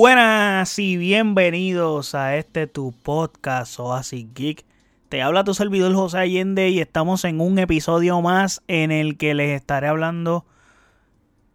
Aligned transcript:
Buenas 0.00 0.78
y 0.78 0.96
bienvenidos 0.96 2.14
a 2.14 2.36
este 2.36 2.68
tu 2.68 2.92
podcast 2.92 3.80
Oasis 3.80 4.28
Geek. 4.32 4.64
Te 5.08 5.22
habla 5.22 5.42
tu 5.42 5.54
servidor 5.54 5.92
José 5.92 6.18
Allende 6.18 6.68
y 6.68 6.78
estamos 6.78 7.24
en 7.24 7.40
un 7.40 7.58
episodio 7.58 8.20
más 8.22 8.62
en 8.68 8.92
el 8.92 9.16
que 9.16 9.34
les 9.34 9.60
estaré 9.60 9.88
hablando 9.88 10.46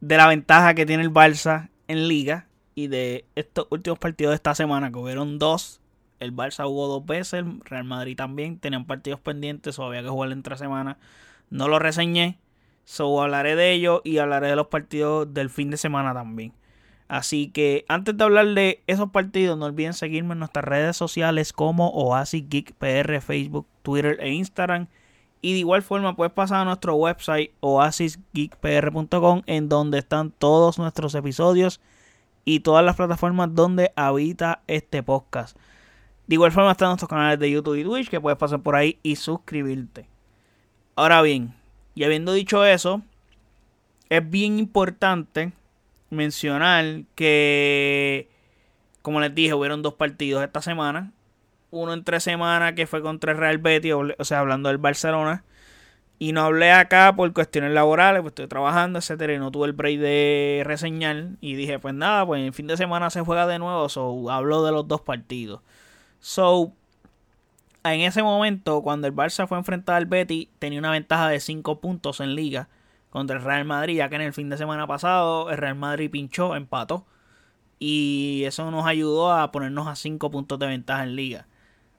de 0.01 0.17
la 0.17 0.27
ventaja 0.27 0.73
que 0.73 0.85
tiene 0.85 1.03
el 1.03 1.09
Barça 1.13 1.69
en 1.87 2.09
liga 2.09 2.47
y 2.75 2.87
de 2.87 3.23
estos 3.35 3.65
últimos 3.69 3.97
partidos 3.97 4.31
de 4.31 4.35
esta 4.35 4.55
semana 4.55 4.91
que 4.91 4.99
hubieron 4.99 5.39
dos. 5.39 5.79
El 6.19 6.35
Barça 6.35 6.65
jugó 6.65 6.89
dos 6.89 7.05
veces, 7.05 7.35
el 7.35 7.61
Real 7.61 7.85
Madrid 7.85 8.17
también, 8.17 8.59
tenían 8.59 8.83
partidos 8.83 9.21
pendientes 9.21 9.79
o 9.79 9.85
había 9.85 10.01
que 10.01 10.09
jugar 10.09 10.33
entre 10.33 10.57
semana. 10.57 10.97
No 11.49 11.69
lo 11.69 11.79
reseñé, 11.79 12.39
so 12.83 13.21
hablaré 13.21 13.55
de 13.55 13.71
ello 13.71 14.01
y 14.03 14.17
hablaré 14.17 14.49
de 14.49 14.57
los 14.57 14.67
partidos 14.67 15.33
del 15.33 15.49
fin 15.49 15.69
de 15.69 15.77
semana 15.77 16.13
también. 16.13 16.51
Así 17.13 17.49
que 17.49 17.85
antes 17.89 18.17
de 18.17 18.23
hablar 18.23 18.47
de 18.55 18.81
esos 18.87 19.11
partidos, 19.11 19.55
no 19.55 19.65
olviden 19.65 19.93
seguirme 19.93 20.33
en 20.33 20.39
nuestras 20.39 20.65
redes 20.65 20.97
sociales 20.97 21.53
como 21.53 21.89
Oasis 21.89 22.49
Geek 22.49 22.73
PR, 22.73 23.21
Facebook, 23.21 23.67
Twitter 23.83 24.17
e 24.19 24.31
Instagram. 24.31 24.87
Y 25.39 25.53
de 25.53 25.59
igual 25.59 25.83
forma 25.83 26.15
puedes 26.15 26.33
pasar 26.33 26.61
a 26.61 26.65
nuestro 26.65 26.95
website 26.95 27.51
oasisgeekpr.com 27.59 29.43
en 29.45 29.69
donde 29.69 29.99
están 29.99 30.31
todos 30.31 30.79
nuestros 30.79 31.13
episodios 31.13 31.81
y 32.45 32.61
todas 32.61 32.83
las 32.83 32.95
plataformas 32.95 33.53
donde 33.53 33.93
habita 33.95 34.63
este 34.65 35.03
podcast. 35.03 35.55
De 36.25 36.33
igual 36.33 36.51
forma 36.51 36.71
están 36.71 36.87
nuestros 36.87 37.09
canales 37.09 37.37
de 37.37 37.51
YouTube 37.51 37.75
y 37.75 37.83
Twitch 37.83 38.09
que 38.09 38.21
puedes 38.21 38.39
pasar 38.39 38.61
por 38.61 38.75
ahí 38.75 38.97
y 39.03 39.17
suscribirte. 39.17 40.07
Ahora 40.95 41.21
bien, 41.21 41.53
y 41.93 42.05
habiendo 42.05 42.33
dicho 42.33 42.65
eso, 42.65 43.03
es 44.09 44.27
bien 44.27 44.57
importante 44.57 45.53
mencionar 46.13 47.03
que, 47.15 48.29
como 49.01 49.19
les 49.19 49.33
dije, 49.35 49.53
hubieron 49.53 49.81
dos 49.81 49.95
partidos 49.95 50.43
esta 50.43 50.61
semana. 50.61 51.11
Uno 51.71 51.93
en 51.93 52.03
tres 52.03 52.23
semanas 52.23 52.73
que 52.73 52.87
fue 52.87 53.01
contra 53.01 53.31
el 53.31 53.37
Real 53.37 53.57
Betis, 53.57 53.93
o 53.93 54.23
sea, 54.25 54.39
hablando 54.39 54.69
del 54.69 54.77
Barcelona. 54.77 55.43
Y 56.19 56.31
no 56.31 56.41
hablé 56.41 56.71
acá 56.71 57.15
por 57.15 57.33
cuestiones 57.33 57.71
laborales, 57.73 58.21
pues 58.21 58.31
estoy 58.31 58.47
trabajando, 58.47 58.99
etcétera, 58.99 59.33
y 59.33 59.39
no 59.39 59.51
tuve 59.51 59.67
el 59.67 59.73
break 59.73 59.99
de 59.99 60.61
reseñar. 60.65 61.31
Y 61.41 61.55
dije, 61.55 61.79
pues 61.79 61.93
nada, 61.93 62.25
pues 62.25 62.41
el 62.41 62.53
fin 62.53 62.67
de 62.67 62.77
semana 62.77 63.09
se 63.09 63.21
juega 63.21 63.47
de 63.47 63.59
nuevo, 63.59 63.89
so 63.89 64.29
hablo 64.29 64.63
de 64.63 64.71
los 64.71 64.87
dos 64.87 65.01
partidos. 65.01 65.61
So, 66.19 66.71
en 67.83 68.01
ese 68.01 68.23
momento, 68.23 68.81
cuando 68.81 69.07
el 69.07 69.13
Barça 69.13 69.47
fue 69.47 69.57
enfrentado 69.57 69.97
al 69.97 70.05
Betis, 70.05 70.47
tenía 70.59 70.79
una 70.79 70.91
ventaja 70.91 71.27
de 71.27 71.39
5 71.39 71.81
puntos 71.81 72.21
en 72.21 72.35
liga 72.35 72.69
contra 73.13 73.37
el 73.37 73.43
Real 73.43 73.63
Madrid, 73.63 73.97
ya 73.97 74.09
que 74.09 74.15
en 74.15 74.21
el 74.23 74.33
fin 74.33 74.49
de 74.49 74.57
semana 74.57 74.87
pasado 74.87 75.51
el 75.51 75.57
Real 75.57 75.75
Madrid 75.75 76.09
pinchó, 76.09 76.55
empató. 76.55 77.05
Y 77.77 78.41
eso 78.45 78.71
nos 78.71 78.87
ayudó 78.87 79.31
a 79.31 79.51
ponernos 79.51 79.87
a 79.87 79.95
5 79.95 80.31
puntos 80.31 80.57
de 80.57 80.65
ventaja 80.65 81.03
en 81.03 81.15
liga. 81.15 81.45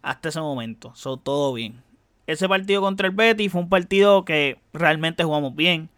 Hasta 0.03 0.31
ese 0.31 0.41
momento. 0.41 0.93
Todo 1.23 1.53
bien. 1.53 1.85
Ese 2.27 2.49
partido 2.49 2.81
contra 2.81 3.07
el 3.07 3.15
Betis 3.15 3.53
fue 3.53 3.61
un 3.61 3.69
partido 3.69 4.25
que 4.25 4.59
realmente 4.73 5.23
jugamos 5.23 5.55
bien. 5.55 5.89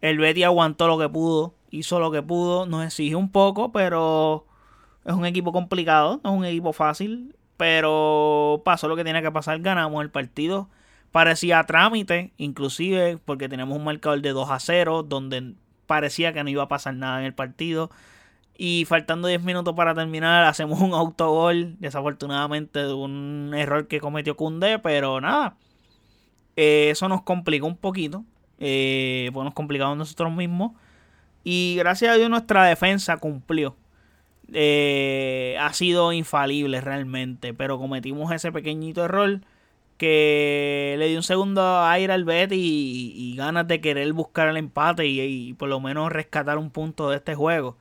El 0.00 0.18
Betis 0.18 0.44
aguantó 0.44 0.86
lo 0.86 0.96
que 0.96 1.08
pudo, 1.08 1.54
hizo 1.72 1.98
lo 1.98 2.12
que 2.12 2.22
pudo, 2.22 2.64
nos 2.64 2.84
exige 2.84 3.16
un 3.16 3.32
poco, 3.32 3.72
pero 3.72 4.46
es 5.04 5.12
un 5.12 5.26
equipo 5.26 5.50
complicado, 5.50 6.20
no 6.22 6.30
es 6.34 6.38
un 6.38 6.44
equipo 6.44 6.72
fácil. 6.72 7.34
Pero 7.56 8.62
pasó 8.64 8.86
lo 8.86 8.94
que 8.94 9.02
tiene 9.02 9.22
que 9.22 9.32
pasar, 9.32 9.58
ganamos 9.58 10.02
el 10.02 10.10
partido 10.10 10.68
parecía 11.12 11.62
trámite, 11.64 12.32
inclusive 12.38 13.18
porque 13.24 13.48
tenemos 13.48 13.76
un 13.76 13.84
marcador 13.84 14.22
de 14.22 14.30
2 14.30 14.50
a 14.50 14.58
0, 14.58 15.02
donde 15.04 15.54
parecía 15.86 16.32
que 16.32 16.42
no 16.42 16.50
iba 16.50 16.64
a 16.64 16.68
pasar 16.68 16.94
nada 16.94 17.20
en 17.20 17.26
el 17.26 17.34
partido. 17.34 17.90
Y 18.56 18.84
faltando 18.86 19.28
10 19.28 19.42
minutos 19.44 19.74
para 19.74 19.94
terminar, 19.94 20.44
hacemos 20.44 20.80
un 20.80 20.94
autogol, 20.94 21.76
desafortunadamente 21.78 22.80
de 22.80 22.92
un 22.92 23.52
error 23.54 23.86
que 23.88 24.00
cometió 24.00 24.36
Kunde, 24.36 24.78
pero 24.78 25.20
nada, 25.20 25.56
eh, 26.56 26.88
eso 26.90 27.08
nos 27.08 27.22
complicó 27.22 27.66
un 27.66 27.76
poquito, 27.76 28.24
eh, 28.58 29.30
pues 29.32 29.44
nos 29.44 29.54
complicamos 29.54 29.96
nosotros 29.96 30.32
mismos. 30.32 30.72
Y 31.44 31.76
gracias 31.78 32.12
a 32.12 32.16
Dios 32.16 32.30
nuestra 32.30 32.64
defensa 32.64 33.16
cumplió. 33.18 33.76
Eh, 34.54 35.56
ha 35.60 35.72
sido 35.72 36.12
infalible 36.12 36.80
realmente, 36.80 37.54
pero 37.54 37.78
cometimos 37.78 38.32
ese 38.32 38.52
pequeñito 38.52 39.04
error 39.04 39.40
que 39.96 40.96
le 40.98 41.08
dio 41.08 41.18
un 41.18 41.22
segundo 41.22 41.82
aire 41.84 42.12
al 42.12 42.24
Betis 42.24 42.58
y, 42.60 43.34
ganas 43.36 43.68
de 43.68 43.80
querer 43.80 44.12
buscar 44.12 44.48
el 44.48 44.56
empate 44.56 45.06
y, 45.06 45.54
por 45.54 45.68
lo 45.68 45.80
menos 45.80 46.12
rescatar 46.12 46.58
un 46.58 46.70
punto 46.70 47.10
de 47.10 47.16
este 47.16 47.34
juego. 47.34 47.76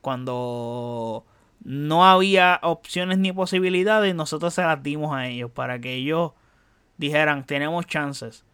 Cuando 0.00 1.24
no 1.64 2.06
había 2.06 2.60
opciones 2.62 3.18
ni 3.18 3.32
posibilidades, 3.32 4.14
nosotros 4.14 4.54
se 4.54 4.62
las 4.62 4.82
dimos 4.82 5.14
a 5.14 5.28
ellos 5.28 5.50
para 5.50 5.80
que 5.80 5.94
ellos 5.94 6.32
dijeran, 6.98 7.44
tenemos 7.46 7.86
chances. 7.86 8.44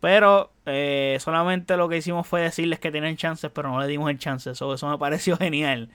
Pero 0.00 0.52
eh, 0.66 1.18
solamente 1.20 1.76
lo 1.76 1.88
que 1.88 1.96
hicimos 1.98 2.26
fue 2.26 2.42
decirles 2.42 2.78
que 2.78 2.92
tienen 2.92 3.16
chances, 3.16 3.50
pero 3.50 3.70
no 3.70 3.80
le 3.80 3.86
dimos 3.86 4.10
el 4.10 4.18
chance. 4.18 4.50
Eso, 4.50 4.74
eso 4.74 4.88
me 4.88 4.98
pareció 5.00 5.36
genial. 5.36 5.90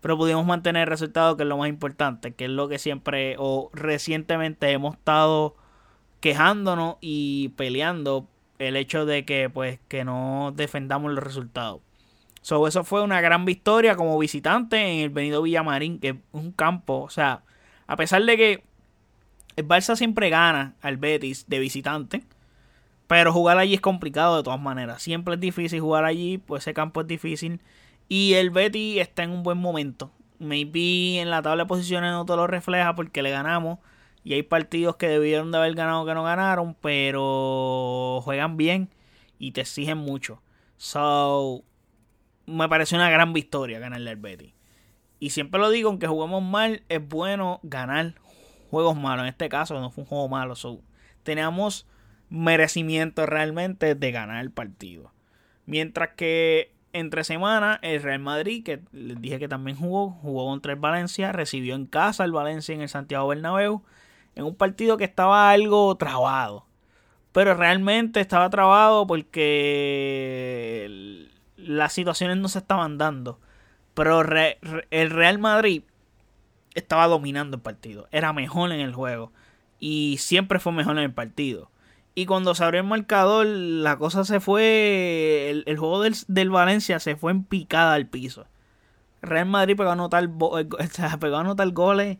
Pero 0.00 0.16
pudimos 0.16 0.46
mantener 0.46 0.82
el 0.82 0.88
resultado, 0.88 1.36
que 1.36 1.42
es 1.44 1.48
lo 1.48 1.58
más 1.58 1.68
importante, 1.68 2.34
que 2.34 2.44
es 2.44 2.50
lo 2.50 2.68
que 2.68 2.78
siempre 2.78 3.36
o 3.38 3.70
recientemente 3.72 4.70
hemos 4.70 4.94
estado 4.96 5.56
quejándonos 6.20 6.96
y 7.00 7.50
peleando 7.50 8.26
el 8.58 8.76
hecho 8.76 9.06
de 9.06 9.24
que 9.24 9.50
pues 9.50 9.78
que 9.88 10.04
no 10.04 10.52
defendamos 10.54 11.12
los 11.12 11.22
resultados. 11.22 11.80
So, 12.42 12.66
eso 12.66 12.84
fue 12.84 13.02
una 13.02 13.20
gran 13.20 13.44
victoria 13.44 13.96
como 13.96 14.18
visitante 14.18 14.78
en 14.78 15.00
el 15.00 15.10
Venido 15.10 15.42
Villamarín, 15.42 15.98
que 15.98 16.08
es 16.10 16.16
un 16.32 16.52
campo, 16.52 17.00
o 17.00 17.10
sea, 17.10 17.42
a 17.86 17.96
pesar 17.96 18.22
de 18.24 18.36
que 18.36 18.64
el 19.56 19.66
Barça 19.66 19.96
siempre 19.96 20.30
gana 20.30 20.74
al 20.80 20.96
Betis 20.98 21.46
de 21.48 21.58
visitante, 21.58 22.22
pero 23.08 23.32
jugar 23.32 23.58
allí 23.58 23.74
es 23.74 23.80
complicado 23.80 24.36
de 24.36 24.42
todas 24.44 24.60
maneras. 24.60 25.02
Siempre 25.02 25.34
es 25.34 25.40
difícil 25.40 25.80
jugar 25.80 26.04
allí, 26.04 26.38
pues 26.38 26.62
ese 26.62 26.74
campo 26.74 27.00
es 27.00 27.06
difícil. 27.06 27.60
Y 28.08 28.34
el 28.34 28.50
Betis 28.50 29.00
está 29.00 29.24
en 29.24 29.30
un 29.30 29.42
buen 29.42 29.58
momento. 29.58 30.12
Maybe 30.38 31.20
en 31.20 31.30
la 31.30 31.42
tabla 31.42 31.64
de 31.64 31.68
posiciones 31.68 32.12
no 32.12 32.24
te 32.24 32.36
lo 32.36 32.46
refleja 32.46 32.94
porque 32.94 33.22
le 33.22 33.30
ganamos 33.30 33.78
y 34.28 34.34
hay 34.34 34.42
partidos 34.42 34.96
que 34.96 35.08
debieron 35.08 35.50
de 35.50 35.56
haber 35.56 35.74
ganado 35.74 36.04
que 36.04 36.12
no 36.12 36.22
ganaron, 36.22 36.76
pero 36.82 38.20
juegan 38.24 38.58
bien 38.58 38.90
y 39.38 39.52
te 39.52 39.62
exigen 39.62 39.96
mucho. 39.96 40.42
So, 40.76 41.64
me 42.44 42.68
pareció 42.68 42.98
una 42.98 43.08
gran 43.08 43.32
victoria 43.32 43.78
ganarle 43.78 44.10
al 44.10 44.16
Betis. 44.16 44.52
Y 45.18 45.30
siempre 45.30 45.58
lo 45.58 45.70
digo, 45.70 45.88
aunque 45.88 46.08
juguemos 46.08 46.42
mal, 46.42 46.82
es 46.90 47.08
bueno 47.08 47.58
ganar 47.62 48.16
juegos 48.70 48.98
malos. 48.98 49.22
En 49.22 49.30
este 49.30 49.48
caso 49.48 49.80
no 49.80 49.88
fue 49.88 50.02
un 50.04 50.08
juego 50.10 50.28
malo. 50.28 50.56
So, 50.56 50.82
teníamos 51.22 51.86
merecimiento 52.28 53.24
realmente 53.24 53.94
de 53.94 54.12
ganar 54.12 54.42
el 54.42 54.50
partido. 54.50 55.10
Mientras 55.64 56.10
que 56.16 56.74
entre 56.92 57.24
semana 57.24 57.78
el 57.80 58.02
Real 58.02 58.20
Madrid, 58.20 58.62
que 58.62 58.82
les 58.92 59.18
dije 59.22 59.38
que 59.38 59.48
también 59.48 59.78
jugó, 59.78 60.10
jugó 60.10 60.44
contra 60.48 60.74
el 60.74 60.78
Valencia, 60.78 61.32
recibió 61.32 61.74
en 61.74 61.86
casa 61.86 62.26
el 62.26 62.32
Valencia 62.32 62.74
en 62.74 62.82
el 62.82 62.90
Santiago 62.90 63.28
Bernabéu 63.28 63.84
en 64.38 64.44
un 64.44 64.54
partido 64.54 64.96
que 64.96 65.04
estaba 65.04 65.50
algo 65.50 65.94
trabado. 65.96 66.64
Pero 67.32 67.54
realmente 67.54 68.20
estaba 68.20 68.48
trabado 68.50 69.04
porque 69.06 70.86
las 71.56 71.92
situaciones 71.92 72.36
no 72.38 72.48
se 72.48 72.60
estaban 72.60 72.98
dando. 72.98 73.40
Pero 73.94 74.22
el 74.90 75.10
Real 75.10 75.40
Madrid 75.40 75.82
estaba 76.74 77.08
dominando 77.08 77.56
el 77.56 77.62
partido. 77.62 78.06
Era 78.12 78.32
mejor 78.32 78.70
en 78.70 78.78
el 78.78 78.94
juego. 78.94 79.32
Y 79.80 80.18
siempre 80.18 80.60
fue 80.60 80.70
mejor 80.72 80.96
en 80.98 81.04
el 81.04 81.12
partido. 81.12 81.72
Y 82.14 82.26
cuando 82.26 82.54
se 82.54 82.62
abrió 82.62 82.80
el 82.80 82.86
marcador, 82.86 83.44
la 83.44 83.98
cosa 83.98 84.24
se 84.24 84.38
fue. 84.38 85.50
El, 85.66 85.78
juego 85.78 86.00
del, 86.00 86.14
del, 86.28 86.50
Valencia 86.50 87.00
se 87.00 87.16
fue 87.16 87.32
en 87.32 87.42
picada 87.42 87.94
al 87.94 88.06
piso. 88.06 88.46
Real 89.20 89.46
Madrid 89.46 89.76
pegó 89.76 89.90
a 89.90 89.94
anotar, 89.94 90.28
pegó 91.20 91.36
a 91.36 91.40
anotar 91.40 91.70
goles 91.72 92.18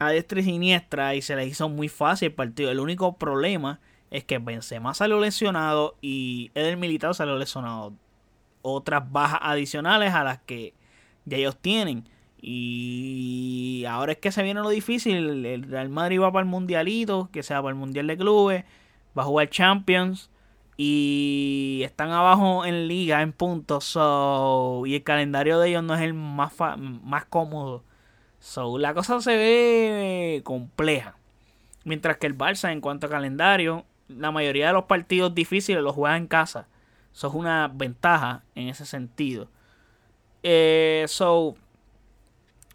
a 0.00 0.10
diestra 0.10 0.40
y 0.40 0.44
siniestra 0.44 1.14
y 1.14 1.22
se 1.22 1.36
le 1.36 1.46
hizo 1.46 1.68
muy 1.68 1.88
fácil 1.88 2.28
el 2.28 2.34
partido. 2.34 2.70
El 2.70 2.80
único 2.80 3.16
problema 3.16 3.80
es 4.10 4.24
que 4.24 4.38
Benzema 4.38 4.94
salió 4.94 5.20
lesionado 5.20 5.96
y 6.00 6.50
Eder 6.54 6.76
Militao 6.78 7.14
salió 7.14 7.36
lesionado. 7.36 7.92
Otras 8.62 9.12
bajas 9.12 9.40
adicionales 9.42 10.14
a 10.14 10.24
las 10.24 10.38
que 10.38 10.74
ya 11.26 11.36
ellos 11.36 11.56
tienen. 11.58 12.08
Y 12.40 13.84
ahora 13.88 14.12
es 14.12 14.18
que 14.18 14.32
se 14.32 14.42
viene 14.42 14.60
lo 14.62 14.70
difícil. 14.70 15.44
El 15.44 15.62
Real 15.64 15.90
Madrid 15.90 16.20
va 16.20 16.32
para 16.32 16.44
el 16.44 16.48
mundialito, 16.48 17.28
que 17.30 17.42
sea 17.42 17.60
para 17.60 17.70
el 17.70 17.78
mundial 17.78 18.06
de 18.06 18.16
clubes. 18.16 18.64
Va 19.16 19.22
a 19.22 19.26
jugar 19.26 19.50
Champions. 19.50 20.30
Y 20.78 21.82
están 21.84 22.10
abajo 22.10 22.64
en 22.64 22.88
liga, 22.88 23.20
en 23.20 23.32
puntos. 23.32 23.96
y 24.86 24.94
el 24.94 25.02
calendario 25.04 25.58
de 25.58 25.68
ellos 25.68 25.84
no 25.84 25.94
es 25.94 26.00
el 26.00 26.14
más, 26.14 26.54
más 27.02 27.26
cómodo 27.26 27.84
So, 28.40 28.78
la 28.78 28.94
cosa 28.94 29.20
se 29.20 29.36
ve 29.36 30.40
compleja. 30.44 31.16
Mientras 31.84 32.16
que 32.16 32.26
el 32.26 32.36
Barça, 32.36 32.72
en 32.72 32.80
cuanto 32.80 33.06
a 33.06 33.10
calendario, 33.10 33.84
la 34.08 34.30
mayoría 34.30 34.68
de 34.68 34.72
los 34.72 34.84
partidos 34.84 35.34
difíciles 35.34 35.82
los 35.82 35.94
juega 35.94 36.16
en 36.16 36.26
casa. 36.26 36.66
Eso 37.14 37.28
es 37.28 37.34
una 37.34 37.68
ventaja 37.68 38.42
en 38.54 38.68
ese 38.68 38.86
sentido. 38.86 39.48
Eh, 40.42 41.04
so, 41.08 41.54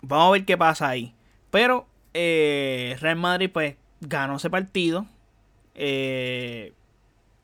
vamos 0.01 0.27
a 0.27 0.31
ver 0.31 0.45
qué 0.45 0.57
pasa 0.57 0.87
ahí. 0.87 1.15
Pero 1.49 1.87
eh, 2.13 2.95
Real 2.99 3.17
Madrid 3.17 3.49
pues 3.51 3.75
ganó 4.01 4.35
ese 4.35 4.49
partido. 4.49 5.07
Eh, 5.73 6.73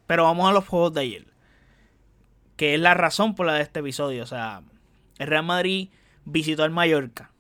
pero 0.06 0.24
vamos 0.24 0.50
a 0.50 0.54
los 0.54 0.68
juegos 0.68 0.94
de 0.94 1.02
ayer. 1.02 1.28
Que 2.56 2.76
es 2.76 2.80
la 2.80 2.94
razón 2.94 3.34
por 3.34 3.48
la 3.48 3.54
de 3.54 3.62
este 3.64 3.80
episodio. 3.80 4.24
O 4.24 4.28
sea, 4.28 4.62
el 5.18 5.28
Real 5.28 5.44
Madrid 5.44 5.90
visitó 6.26 6.64
al 6.64 6.72
Mallorca. 6.72 7.32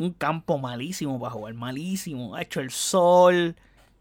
Un 0.00 0.14
campo 0.14 0.56
malísimo 0.56 1.20
para 1.20 1.32
jugar, 1.32 1.52
malísimo. 1.52 2.34
Ha 2.34 2.40
hecho 2.40 2.60
el 2.60 2.70
sol, 2.70 3.54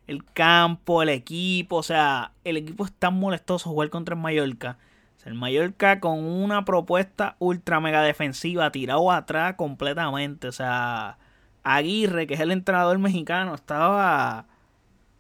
el 0.08 0.24
campo, 0.24 1.04
el 1.04 1.10
equipo. 1.10 1.76
O 1.76 1.84
sea, 1.84 2.32
el 2.46 2.56
equipo 2.56 2.86
es 2.86 2.94
tan 2.94 3.20
molestoso 3.20 3.70
jugar 3.70 3.90
contra 3.90 4.16
el 4.16 4.22
Mallorca. 4.22 4.78
el 5.26 5.34
Mallorca 5.34 6.00
con 6.00 6.20
una 6.20 6.64
propuesta 6.64 7.36
ultra 7.40 7.82
mega 7.82 8.02
defensiva, 8.02 8.72
tirado 8.72 9.12
atrás 9.12 9.56
completamente. 9.56 10.48
O 10.48 10.54
sea, 10.54 11.18
Aguirre, 11.64 12.28
que 12.28 12.36
es 12.36 12.40
el 12.40 12.52
entrenador 12.52 12.98
mexicano, 13.00 13.54
estaba 13.54 14.46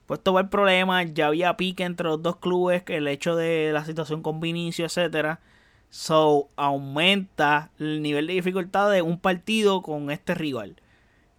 puesto 0.05 0.31
por 0.31 0.43
el 0.43 0.49
problema. 0.49 1.03
Ya 1.03 1.27
había 1.27 1.57
pique 1.57 1.83
entre 1.83 2.07
los 2.07 2.23
dos 2.23 2.37
clubes, 2.37 2.83
el 2.87 3.09
hecho 3.09 3.35
de 3.35 3.71
la 3.73 3.83
situación 3.83 4.21
con 4.21 4.39
Vinicio, 4.39 4.85
etcétera. 4.85 5.41
So, 5.89 6.49
aumenta 6.55 7.71
el 7.79 8.01
nivel 8.01 8.27
de 8.27 8.33
dificultad 8.33 8.91
de 8.91 9.01
un 9.01 9.19
partido 9.19 9.81
con 9.81 10.11
este 10.11 10.35
rival. 10.35 10.75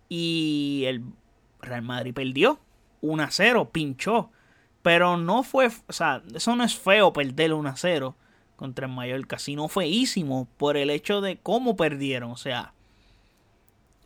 Y 0.08 0.84
el 0.86 1.04
Real 1.60 1.82
Madrid 1.82 2.12
perdió 2.12 2.58
1 3.00 3.22
a 3.22 3.30
0, 3.30 3.70
pinchó. 3.72 4.30
Pero 4.82 5.16
no 5.16 5.42
fue, 5.42 5.70
o 5.86 5.92
sea, 5.92 6.22
eso 6.34 6.56
no 6.56 6.64
es 6.64 6.76
feo 6.76 7.12
perder 7.12 7.52
1 7.52 7.68
a 7.68 7.76
0 7.76 8.16
contra 8.56 8.86
el 8.86 8.92
Mallorca, 8.92 9.38
sino 9.38 9.68
feísimo 9.68 10.48
por 10.56 10.76
el 10.76 10.90
hecho 10.90 11.20
de 11.20 11.38
cómo 11.38 11.76
perdieron. 11.76 12.30
O 12.30 12.36
sea, 12.36 12.72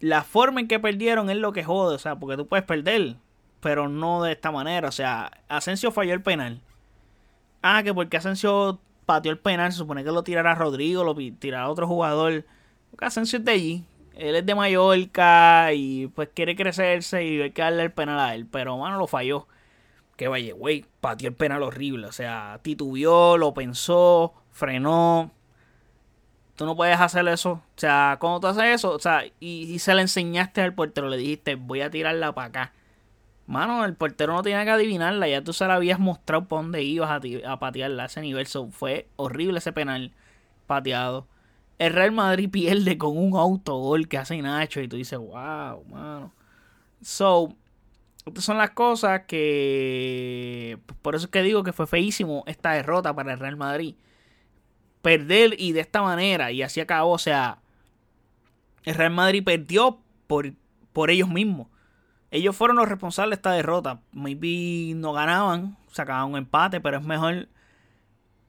la 0.01 0.23
forma 0.23 0.61
en 0.61 0.69
que 0.69 0.79
perdieron 0.79 1.31
es 1.31 1.37
lo 1.37 1.53
que 1.53 1.65
jode, 1.65 1.95
o 1.95 1.99
sea, 1.99 2.17
porque 2.17 2.37
tú 2.37 2.47
puedes 2.47 2.65
perder, 2.65 3.17
pero 3.61 3.89
no 3.89 4.23
de 4.23 4.33
esta 4.33 4.51
manera. 4.51 4.89
O 4.89 4.93
sea, 4.93 5.31
Asensio 5.49 5.91
falló 5.91 6.13
el 6.13 6.23
penal. 6.23 6.61
Ah, 7.63 7.83
que 7.83 7.95
porque 7.95 8.19
Asensio 8.19 8.79
pateó 9.07 9.33
el 9.33 9.39
penal, 9.39 9.73
se 9.73 9.79
supone 9.79 10.05
que 10.05 10.11
lo 10.11 10.23
tirara 10.25 10.55
Rodrigo, 10.55 11.05
lo 11.05 11.15
tirara 11.15 11.69
otro 11.69 11.87
jugador. 11.87 12.45
Asensio 12.99 13.39
es 13.39 13.45
de 13.45 13.53
allí. 13.53 13.85
Él 14.17 14.37
es 14.37 14.47
de 14.47 14.55
Mallorca 14.55 15.73
y 15.73 16.07
pues 16.09 16.29
quiere 16.35 16.55
crecerse 16.55 17.25
y 17.25 17.41
hay 17.43 17.51
que 17.51 17.63
darle 17.63 17.83
el 17.83 17.93
penal 17.93 18.19
a 18.21 18.35
él. 18.35 18.47
Pero, 18.47 18.79
mano, 18.79 18.99
lo 18.99 19.07
falló. 19.07 19.49
Que 20.17 20.29
vaya, 20.29 20.55
güey, 20.55 20.85
pateó 21.01 21.29
el 21.29 21.35
penal 21.35 21.63
horrible. 21.63 22.07
O 22.07 22.13
sea, 22.13 22.61
titubió, 22.63 23.37
lo 23.37 23.53
pensó, 23.55 24.35
frenó. 24.53 25.33
Tú 26.57 26.67
no 26.67 26.77
puedes 26.77 27.01
hacer 27.01 27.27
eso. 27.29 27.53
O 27.53 27.63
sea, 27.77 28.17
cuando 28.21 28.41
tú 28.41 28.47
haces 28.47 28.65
eso, 28.77 28.93
o 28.93 28.99
sea, 29.01 29.25
y, 29.41 29.79
se 29.81 29.95
le 29.95 30.03
enseñaste 30.03 30.61
al 30.61 30.75
portero, 30.75 31.09
le 31.09 31.17
dijiste, 31.17 31.57
voy 31.57 31.81
a 31.81 31.91
tirarla 31.91 32.33
para 32.33 32.49
acá. 32.49 32.73
Mano, 33.47 33.85
el 33.85 33.95
portero 33.95 34.33
no 34.33 34.43
tiene 34.43 34.65
que 34.65 34.71
adivinarla, 34.71 35.29
ya 35.29 35.45
tú 35.45 35.53
se 35.53 35.67
la 35.67 35.75
habías 35.75 35.99
mostrado 35.99 36.47
por 36.49 36.63
dónde 36.63 36.83
ibas 36.83 37.11
a, 37.11 37.59
patearla 37.59 38.05
a 38.05 38.07
ese 38.07 38.23
nivel. 38.23 38.47
fue 38.47 39.09
horrible 39.17 39.59
ese 39.59 39.73
penal 39.73 40.13
pateado. 40.67 41.27
El 41.79 41.93
Real 41.93 42.13
Madrid 42.13 42.49
pierde 42.51 42.97
con 42.97 43.19
un 43.19 43.37
autogol 43.37 44.09
que 44.09 44.17
hace 44.17 44.41
Nacho 44.41 44.81
y 44.81 44.89
tú 44.89 44.97
dices, 44.97 45.19
wow, 45.19 45.85
mano. 45.91 46.33
So, 47.03 47.55
estas 48.27 48.45
son 48.45 48.57
las 48.59 48.71
cosas 48.71 49.23
que... 49.27 50.79
Por 51.03 51.15
eso 51.15 51.27
es 51.27 51.31
que 51.31 51.43
digo 51.43 51.63
que 51.63 51.73
fue 51.73 51.87
feísimo 51.87 52.45
esta 52.47 52.73
derrota 52.73 53.15
para 53.15 53.33
el 53.35 53.39
Real 53.39 53.57
Madrid. 53.57 53.97
Perder 55.03 55.61
y 55.61 55.73
de 55.73 55.81
esta 55.81 56.01
manera, 56.01 56.51
y 56.51 56.63
así 56.63 56.81
acabó, 56.81 57.13
o 57.13 57.19
sea, 57.19 57.59
el 58.85 58.95
Real 58.95 59.13
Madrid 59.13 59.45
perdió 59.45 59.99
por, 60.27 60.55
por 60.95 61.11
ellos 61.11 61.29
mismos. 61.29 61.69
Ellos 62.35 62.57
fueron 62.57 62.79
los 62.79 62.89
responsables 62.89 63.37
de 63.37 63.39
esta 63.39 63.53
derrota. 63.53 64.01
Maybe 64.11 64.93
no 64.97 65.13
ganaban, 65.13 65.77
sacaban 65.93 66.33
un 66.33 66.37
empate, 66.37 66.81
pero 66.81 66.99
es 66.99 67.05
mejor. 67.05 67.47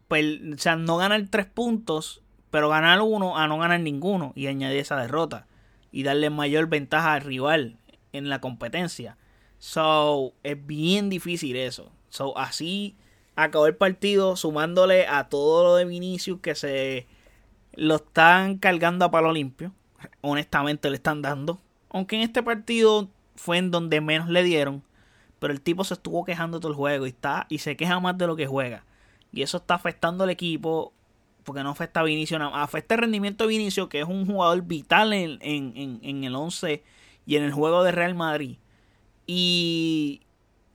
Pues, 0.07 0.39
o 0.55 0.57
sea, 0.57 0.75
no 0.75 0.97
ganar 0.97 1.23
tres 1.29 1.45
puntos, 1.45 2.23
pero 2.49 2.67
ganar 2.69 2.99
uno 3.01 3.37
a 3.37 3.47
no 3.47 3.59
ganar 3.59 3.79
ninguno 3.81 4.33
y 4.35 4.47
añadir 4.47 4.79
esa 4.79 4.95
derrota 4.95 5.45
y 5.91 6.01
darle 6.01 6.31
mayor 6.31 6.65
ventaja 6.65 7.13
al 7.13 7.21
rival 7.21 7.77
en 8.11 8.27
la 8.27 8.41
competencia. 8.41 9.17
So, 9.59 10.33
es 10.41 10.65
bien 10.65 11.11
difícil 11.11 11.55
eso. 11.55 11.91
So, 12.09 12.35
así 12.39 12.95
acabó 13.35 13.67
el 13.67 13.75
partido 13.75 14.35
sumándole 14.35 15.05
a 15.05 15.29
todo 15.29 15.63
lo 15.63 15.75
de 15.75 15.85
Vinicius 15.85 16.39
que 16.39 16.55
se 16.55 17.05
lo 17.73 17.97
están 17.97 18.57
cargando 18.57 19.05
a 19.05 19.11
palo 19.11 19.31
limpio. 19.31 19.73
Honestamente 20.21 20.89
le 20.89 20.95
están 20.95 21.21
dando. 21.21 21.61
Aunque 21.91 22.15
en 22.15 22.23
este 22.23 22.41
partido 22.41 23.09
fue 23.35 23.57
en 23.57 23.71
donde 23.71 24.01
menos 24.01 24.29
le 24.29 24.43
dieron. 24.43 24.83
Pero 25.39 25.53
el 25.53 25.61
tipo 25.61 25.83
se 25.83 25.93
estuvo 25.93 26.23
quejando 26.23 26.59
todo 26.59 26.71
el 26.71 26.77
juego 26.77 27.05
y 27.05 27.09
está 27.09 27.45
y 27.49 27.59
se 27.59 27.75
queja 27.75 27.99
más 27.99 28.17
de 28.17 28.27
lo 28.27 28.35
que 28.35 28.47
juega. 28.47 28.85
Y 29.31 29.41
eso 29.41 29.57
está 29.57 29.75
afectando 29.75 30.23
al 30.23 30.29
equipo. 30.29 30.93
Porque 31.43 31.61
no 31.61 31.69
afecta 31.69 31.99
a 31.99 32.03
Vinicio 32.03 32.41
Afecta 32.55 32.95
el 32.95 33.01
rendimiento 33.01 33.43
de 33.43 33.49
Vinicio, 33.49 33.87
que 33.87 33.99
es 33.99 34.07
un 34.07 34.25
jugador 34.25 34.63
vital 34.63 35.13
en, 35.13 35.37
en, 35.41 35.99
en 36.01 36.23
el 36.23 36.35
11 36.35 36.83
y 37.27 37.35
en 37.35 37.43
el 37.43 37.51
juego 37.51 37.83
de 37.83 37.91
Real 37.91 38.15
Madrid. 38.15 38.57
Y 39.27 40.21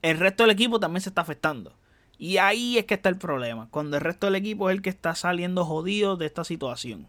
el 0.03 0.19
resto 0.19 0.45
del 0.45 0.53
equipo 0.53 0.79
también 0.79 1.01
se 1.01 1.09
está 1.09 1.23
afectando. 1.23 1.73
Y 2.19 2.37
ahí 2.37 2.79
es 2.79 2.85
que 2.85 2.95
está 2.95 3.09
el 3.09 3.17
problema. 3.17 3.69
Cuando 3.71 3.97
el 3.97 4.03
resto 4.03 4.27
del 4.27 4.37
equipo 4.37 4.71
es 4.71 4.77
el 4.77 4.83
que 4.83 4.91
está 4.91 5.15
saliendo 5.15 5.65
jodido 5.65 6.17
de 6.17 6.27
esta 6.27 6.45
situación. 6.45 7.09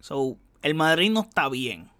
So, 0.00 0.38
el 0.62 0.74
Madrid 0.74 1.10
no 1.10 1.20
está 1.20 1.48
bien 1.50 1.91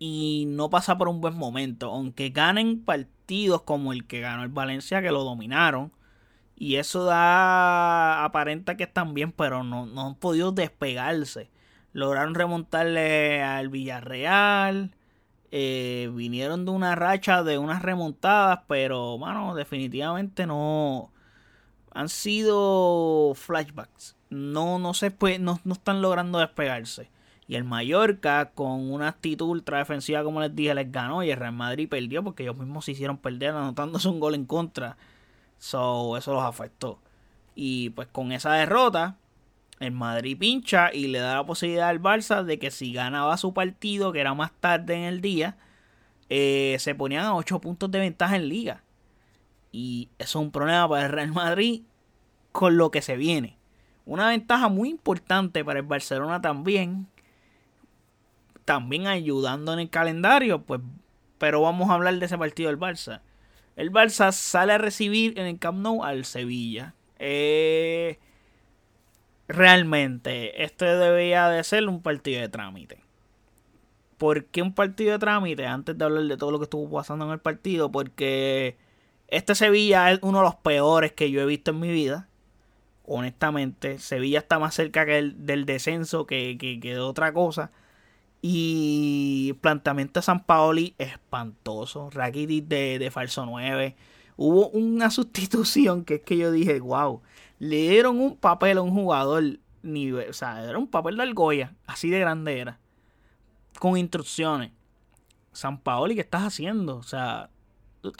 y 0.00 0.46
no 0.48 0.70
pasa 0.70 0.98
por 0.98 1.08
un 1.08 1.20
buen 1.20 1.36
momento. 1.36 1.90
Aunque 1.92 2.30
ganen 2.30 2.82
partidos 2.84 3.62
como 3.62 3.92
el 3.92 4.06
que 4.06 4.20
ganó 4.20 4.42
el 4.44 4.48
Valencia, 4.48 5.02
que 5.02 5.12
lo 5.12 5.24
dominaron. 5.24 5.92
Y 6.56 6.76
eso 6.76 7.04
da. 7.04 8.24
aparenta 8.24 8.76
que 8.76 8.84
están 8.84 9.14
bien, 9.14 9.32
pero 9.32 9.62
no, 9.64 9.86
no 9.86 10.06
han 10.08 10.14
podido 10.16 10.52
despegarse. 10.52 11.50
Lograron 11.92 12.34
remontarle 12.34 13.42
al 13.42 13.68
Villarreal. 13.68 14.94
Eh, 15.52 16.10
vinieron 16.14 16.64
de 16.64 16.70
una 16.72 16.94
racha 16.94 17.42
de 17.42 17.58
unas 17.58 17.82
remontadas, 17.82 18.60
pero, 18.68 19.18
mano, 19.18 19.54
definitivamente 19.54 20.46
no. 20.46 21.12
Han 21.92 22.08
sido 22.08 23.34
flashbacks. 23.34 24.16
No, 24.30 24.78
no 24.78 24.94
se 24.94 25.14
no, 25.40 25.60
no 25.64 25.72
están 25.74 26.02
logrando 26.02 26.38
despegarse. 26.38 27.10
Y 27.50 27.56
el 27.56 27.64
Mallorca, 27.64 28.52
con 28.52 28.92
una 28.92 29.08
actitud 29.08 29.48
ultra 29.48 29.78
defensiva, 29.78 30.22
como 30.22 30.40
les 30.40 30.54
dije, 30.54 30.72
les 30.72 30.92
ganó. 30.92 31.24
Y 31.24 31.32
el 31.32 31.36
Real 31.36 31.52
Madrid 31.52 31.88
perdió 31.88 32.22
porque 32.22 32.44
ellos 32.44 32.56
mismos 32.56 32.84
se 32.84 32.92
hicieron 32.92 33.18
perder 33.18 33.50
anotándose 33.50 34.06
un 34.06 34.20
gol 34.20 34.36
en 34.36 34.44
contra. 34.44 34.96
So, 35.58 36.16
eso 36.16 36.32
los 36.32 36.44
afectó. 36.44 37.00
Y 37.56 37.90
pues 37.90 38.06
con 38.06 38.30
esa 38.30 38.52
derrota, 38.52 39.16
el 39.80 39.90
Madrid 39.90 40.38
pincha 40.38 40.94
y 40.94 41.08
le 41.08 41.18
da 41.18 41.34
la 41.34 41.44
posibilidad 41.44 41.88
al 41.88 42.00
Barça 42.00 42.44
de 42.44 42.60
que 42.60 42.70
si 42.70 42.92
ganaba 42.92 43.36
su 43.36 43.52
partido, 43.52 44.12
que 44.12 44.20
era 44.20 44.32
más 44.32 44.52
tarde 44.60 44.94
en 44.94 45.02
el 45.02 45.20
día, 45.20 45.56
eh, 46.28 46.76
se 46.78 46.94
ponían 46.94 47.24
a 47.24 47.34
8 47.34 47.60
puntos 47.60 47.90
de 47.90 47.98
ventaja 47.98 48.36
en 48.36 48.48
liga. 48.48 48.84
Y 49.72 50.08
eso 50.20 50.38
es 50.38 50.44
un 50.44 50.52
problema 50.52 50.88
para 50.88 51.06
el 51.06 51.10
Real 51.10 51.32
Madrid 51.32 51.82
con 52.52 52.76
lo 52.76 52.92
que 52.92 53.02
se 53.02 53.16
viene. 53.16 53.58
Una 54.06 54.28
ventaja 54.28 54.68
muy 54.68 54.88
importante 54.88 55.64
para 55.64 55.80
el 55.80 55.86
Barcelona 55.86 56.40
también, 56.40 57.08
también 58.70 59.08
ayudando 59.08 59.72
en 59.72 59.80
el 59.80 59.90
calendario, 59.90 60.62
pues, 60.62 60.80
pero 61.38 61.60
vamos 61.60 61.90
a 61.90 61.94
hablar 61.94 62.16
de 62.16 62.26
ese 62.26 62.38
partido 62.38 62.70
del 62.70 62.78
Barça. 62.78 63.20
El 63.74 63.90
Barça 63.90 64.30
sale 64.30 64.74
a 64.74 64.78
recibir 64.78 65.36
en 65.40 65.46
el 65.46 65.58
Camp 65.58 65.78
Nou 65.78 66.04
al 66.04 66.24
Sevilla. 66.24 66.94
Eh, 67.18 68.20
realmente, 69.48 70.62
este 70.62 70.84
debería 70.84 71.48
de 71.48 71.64
ser 71.64 71.88
un 71.88 72.00
partido 72.00 72.40
de 72.40 72.48
trámite. 72.48 73.02
¿Por 74.18 74.44
qué 74.44 74.62
un 74.62 74.72
partido 74.72 75.10
de 75.14 75.18
trámite? 75.18 75.66
Antes 75.66 75.98
de 75.98 76.04
hablar 76.04 76.22
de 76.22 76.36
todo 76.36 76.52
lo 76.52 76.60
que 76.60 76.64
estuvo 76.66 76.88
pasando 76.96 77.24
en 77.24 77.32
el 77.32 77.40
partido, 77.40 77.90
porque 77.90 78.76
este 79.26 79.56
Sevilla 79.56 80.12
es 80.12 80.20
uno 80.22 80.38
de 80.38 80.44
los 80.44 80.54
peores 80.54 81.10
que 81.10 81.28
yo 81.32 81.40
he 81.40 81.46
visto 81.46 81.72
en 81.72 81.80
mi 81.80 81.90
vida. 81.90 82.28
Honestamente, 83.04 83.98
Sevilla 83.98 84.38
está 84.38 84.60
más 84.60 84.76
cerca 84.76 85.04
del 85.04 85.64
descenso 85.66 86.24
que, 86.24 86.56
que 86.56 86.78
de 86.78 87.00
otra 87.00 87.32
cosa. 87.32 87.72
Y 88.42 89.54
planteamiento 89.60 90.20
de 90.20 90.24
San 90.24 90.44
Paoli 90.44 90.94
espantoso. 90.98 92.10
Rakitic 92.10 92.66
de, 92.66 92.98
de 92.98 93.10
falso 93.10 93.44
9. 93.44 93.96
Hubo 94.36 94.68
una 94.70 95.10
sustitución 95.10 96.04
que 96.04 96.16
es 96.16 96.22
que 96.22 96.36
yo 96.36 96.50
dije, 96.50 96.80
wow. 96.80 97.20
Le 97.58 97.76
dieron 97.90 98.18
un 98.18 98.36
papel 98.36 98.78
a 98.78 98.82
un 98.82 98.92
jugador 98.92 99.58
nivel. 99.82 100.30
O 100.30 100.32
sea, 100.32 100.64
era 100.64 100.78
un 100.78 100.88
papel 100.88 101.16
de 101.16 101.22
argolla. 101.24 101.74
Así 101.86 102.08
de 102.08 102.18
grande 102.18 102.58
era. 102.58 102.78
Con 103.78 103.96
instrucciones. 103.96 104.72
San 105.52 105.78
Paoli, 105.78 106.14
¿qué 106.14 106.20
estás 106.22 106.42
haciendo? 106.42 106.96
O 106.96 107.02
sea, 107.02 107.50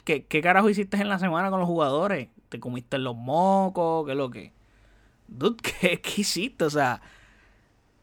¿qué, 0.03 0.25
¿qué, 0.25 0.41
carajo 0.41 0.69
hiciste 0.69 0.97
en 0.97 1.09
la 1.09 1.17
semana 1.17 1.49
con 1.49 1.59
los 1.59 1.67
jugadores? 1.67 2.29
¿Te 2.49 2.59
comiste 2.59 2.97
los 2.97 3.15
mocos? 3.15 4.05
¿Qué 4.05 4.11
es 4.11 4.17
lo 4.17 4.29
que? 4.29 4.53
¿qué, 5.81 6.01
¿qué 6.01 6.21
hiciste? 6.21 6.65
O 6.65 6.69
sea, 6.69 7.01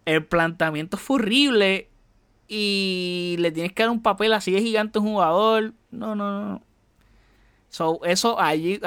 el 0.04 0.24
planteamiento 0.24 0.96
fue 0.96 1.16
horrible 1.16 1.90
y 2.48 3.36
le 3.38 3.52
tienes 3.52 3.72
que 3.74 3.82
dar 3.82 3.90
un 3.90 4.02
papel 4.02 4.32
así 4.32 4.50
de 4.52 4.62
gigante 4.62 4.98
un 4.98 5.06
jugador. 5.06 5.74
No, 5.90 6.14
no, 6.14 6.46
no. 6.46 6.62
So, 7.68 8.00
eso 8.04 8.40
allí, 8.40 8.80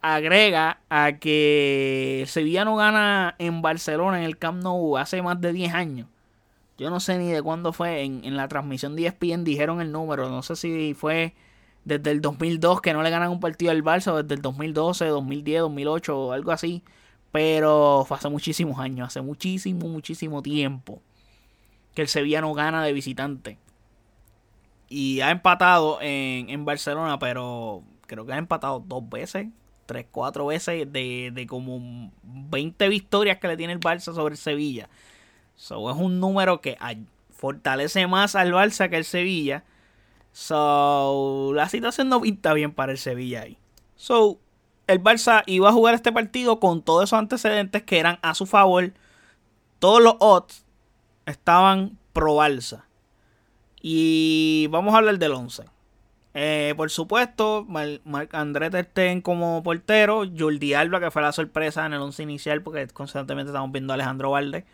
agrega 0.00 0.80
a 0.88 1.18
que 1.18 2.24
Sevilla 2.28 2.64
no 2.64 2.76
gana 2.76 3.34
en 3.38 3.62
Barcelona, 3.62 4.18
en 4.18 4.24
el 4.24 4.38
Camp 4.38 4.62
Nou, 4.62 4.96
hace 4.96 5.20
más 5.22 5.40
de 5.40 5.52
10 5.52 5.74
años. 5.74 6.08
Yo 6.78 6.90
no 6.90 7.00
sé 7.00 7.18
ni 7.18 7.30
de 7.32 7.42
cuándo 7.42 7.72
fue. 7.72 8.02
En, 8.02 8.24
en 8.24 8.36
la 8.36 8.48
transmisión 8.48 8.96
de 8.96 9.06
ESPN 9.06 9.44
dijeron 9.44 9.80
el 9.80 9.92
número. 9.92 10.28
No 10.30 10.42
sé 10.42 10.56
si 10.56 10.94
fue 10.94 11.34
desde 11.84 12.12
el 12.12 12.20
2002 12.20 12.80
que 12.80 12.92
no 12.92 13.02
le 13.02 13.10
ganan 13.10 13.30
un 13.30 13.40
partido 13.40 13.72
al 13.72 13.82
Barça, 13.84 14.12
o 14.12 14.22
desde 14.22 14.36
el 14.36 14.42
2012, 14.42 15.06
2010, 15.06 15.60
2008 15.62 16.18
o 16.18 16.32
algo 16.32 16.52
así. 16.52 16.82
Pero 17.32 18.04
fue 18.06 18.16
hace 18.16 18.28
muchísimos 18.28 18.78
años, 18.78 19.08
hace 19.08 19.22
muchísimo, 19.22 19.88
muchísimo 19.88 20.42
tiempo 20.42 21.02
que 21.94 22.02
el 22.02 22.08
Sevilla 22.08 22.40
no 22.40 22.54
gana 22.54 22.82
de 22.82 22.92
visitante. 22.92 23.58
Y 24.88 25.20
ha 25.20 25.30
empatado 25.30 25.98
en, 26.00 26.50
en 26.50 26.64
Barcelona, 26.64 27.18
pero 27.18 27.82
creo 28.06 28.26
que 28.26 28.32
ha 28.32 28.38
empatado 28.38 28.80
dos 28.80 29.08
veces, 29.08 29.48
tres, 29.86 30.06
cuatro 30.10 30.46
veces 30.46 30.92
de, 30.92 31.30
de 31.32 31.46
como 31.46 32.12
20 32.22 32.88
victorias 32.88 33.38
que 33.38 33.48
le 33.48 33.56
tiene 33.56 33.72
el 33.72 33.80
Barça 33.80 34.14
sobre 34.14 34.34
el 34.34 34.38
Sevilla. 34.38 34.88
So, 35.56 35.90
es 35.90 35.96
un 35.96 36.20
número 36.20 36.60
que 36.60 36.76
fortalece 37.30 38.06
más 38.06 38.34
al 38.34 38.52
Barça 38.52 38.90
que 38.90 38.96
el 38.96 39.04
Sevilla. 39.04 39.64
So, 40.32 41.52
la 41.54 41.68
situación 41.68 42.08
no 42.08 42.20
pinta 42.20 42.52
bien 42.52 42.72
para 42.72 42.92
el 42.92 42.98
Sevilla 42.98 43.42
ahí. 43.42 43.58
So, 43.96 44.38
el 44.86 45.02
Barça 45.02 45.42
iba 45.46 45.68
a 45.68 45.72
jugar 45.72 45.94
este 45.94 46.12
partido 46.12 46.58
con 46.60 46.82
todos 46.82 47.04
esos 47.04 47.18
antecedentes 47.18 47.82
que 47.82 47.98
eran 47.98 48.18
a 48.22 48.34
su 48.34 48.46
favor. 48.46 48.92
Todos 49.78 50.02
los 50.02 50.16
odds 50.20 50.61
estaban 51.26 51.98
pro 52.12 52.36
Barça. 52.36 52.84
Y 53.80 54.68
vamos 54.70 54.94
a 54.94 54.98
hablar 54.98 55.18
del 55.18 55.32
11. 55.32 55.64
Eh, 56.34 56.72
por 56.76 56.90
supuesto, 56.90 57.66
Marc 57.68 58.34
André 58.34 58.70
Terten 58.70 59.20
como 59.20 59.62
portero, 59.62 60.22
Jordi 60.36 60.72
Alba, 60.72 61.00
que 61.00 61.10
fue 61.10 61.20
la 61.20 61.32
sorpresa 61.32 61.84
en 61.84 61.92
el 61.92 62.00
11 62.00 62.22
inicial, 62.22 62.62
porque 62.62 62.86
constantemente 62.88 63.50
estamos 63.50 63.70
viendo 63.70 63.92
a 63.92 63.94
Alejandro 63.94 64.30
Valde, 64.30 64.64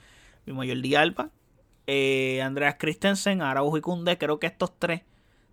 vimos 0.47 0.67
Jordi 0.67 0.95
Alba, 0.95 1.31
eh, 1.87 2.43
Andreas 2.43 2.77
Christensen, 2.79 3.43
Araujo 3.43 3.77
y 3.77 3.81
Kunde, 3.81 4.19
creo 4.19 4.39
que 4.39 4.47
estos 4.47 4.73
tres 4.79 5.03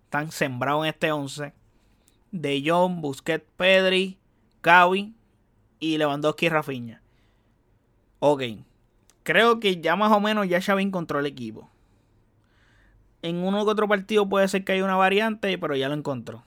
están 0.04 0.30
sembrados 0.30 0.84
en 0.84 0.90
este 0.90 1.10
11. 1.10 1.52
De 2.30 2.62
Jong, 2.64 3.00
Busquets, 3.00 3.44
Pedri, 3.56 4.18
Gavi 4.62 5.14
y 5.80 5.98
Lewandowski 5.98 6.46
y 6.46 6.48
Rafinha. 6.50 7.02
Ok. 8.18 8.42
Creo 9.26 9.58
que 9.58 9.80
ya 9.80 9.96
más 9.96 10.12
o 10.12 10.20
menos 10.20 10.48
ya 10.48 10.62
Xavi 10.62 10.84
encontró 10.84 11.18
el 11.18 11.26
equipo. 11.26 11.68
En 13.22 13.38
uno 13.38 13.64
u 13.64 13.68
otro 13.68 13.88
partido 13.88 14.28
puede 14.28 14.46
ser 14.46 14.62
que 14.62 14.70
haya 14.70 14.84
una 14.84 14.94
variante, 14.94 15.58
pero 15.58 15.74
ya 15.74 15.88
lo 15.88 15.96
encontró. 15.96 16.44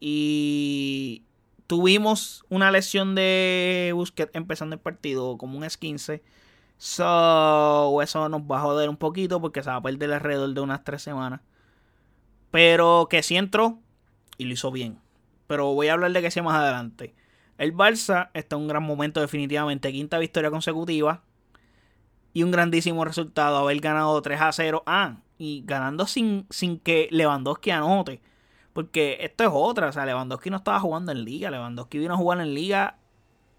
Y 0.00 1.24
tuvimos 1.66 2.42
una 2.48 2.70
lesión 2.70 3.14
de 3.14 3.90
Busquets 3.94 4.34
empezando 4.34 4.72
el 4.72 4.80
partido 4.80 5.36
como 5.36 5.58
un 5.58 5.64
S15. 5.64 6.22
So, 6.78 8.00
eso 8.00 8.30
nos 8.30 8.40
va 8.40 8.60
a 8.60 8.62
joder 8.62 8.88
un 8.88 8.96
poquito 8.96 9.38
porque 9.38 9.62
se 9.62 9.68
va 9.68 9.76
a 9.76 9.82
perder 9.82 10.10
alrededor 10.14 10.54
de 10.54 10.60
unas 10.62 10.84
tres 10.84 11.02
semanas. 11.02 11.42
Pero 12.50 13.08
que 13.10 13.22
sí 13.22 13.36
entró 13.36 13.78
y 14.38 14.46
lo 14.46 14.54
hizo 14.54 14.70
bien. 14.70 15.00
Pero 15.48 15.74
voy 15.74 15.88
a 15.88 15.92
hablar 15.92 16.12
de 16.12 16.22
que 16.22 16.30
sea 16.30 16.42
más 16.42 16.56
adelante. 16.56 17.14
El 17.58 17.74
Barça 17.74 18.30
está 18.32 18.56
en 18.56 18.62
un 18.62 18.68
gran 18.68 18.84
momento 18.84 19.20
definitivamente. 19.20 19.92
Quinta 19.92 20.18
victoria 20.18 20.50
consecutiva. 20.50 21.22
Y 22.36 22.42
un 22.42 22.50
grandísimo 22.50 23.02
resultado. 23.06 23.56
Haber 23.56 23.80
ganado 23.80 24.20
3 24.20 24.38
a 24.42 24.52
0. 24.52 24.82
Ah, 24.84 25.20
y 25.38 25.62
ganando 25.64 26.06
sin, 26.06 26.44
sin 26.50 26.78
que 26.78 27.08
Lewandowski 27.10 27.70
anote. 27.70 28.20
Porque 28.74 29.16
esto 29.22 29.44
es 29.44 29.50
otra. 29.50 29.88
O 29.88 29.92
sea, 29.92 30.04
Lewandowski 30.04 30.50
no 30.50 30.58
estaba 30.58 30.78
jugando 30.78 31.12
en 31.12 31.24
liga. 31.24 31.50
Lewandowski 31.50 31.98
vino 31.98 32.12
a 32.12 32.18
jugar 32.18 32.40
en 32.40 32.52
liga 32.52 32.98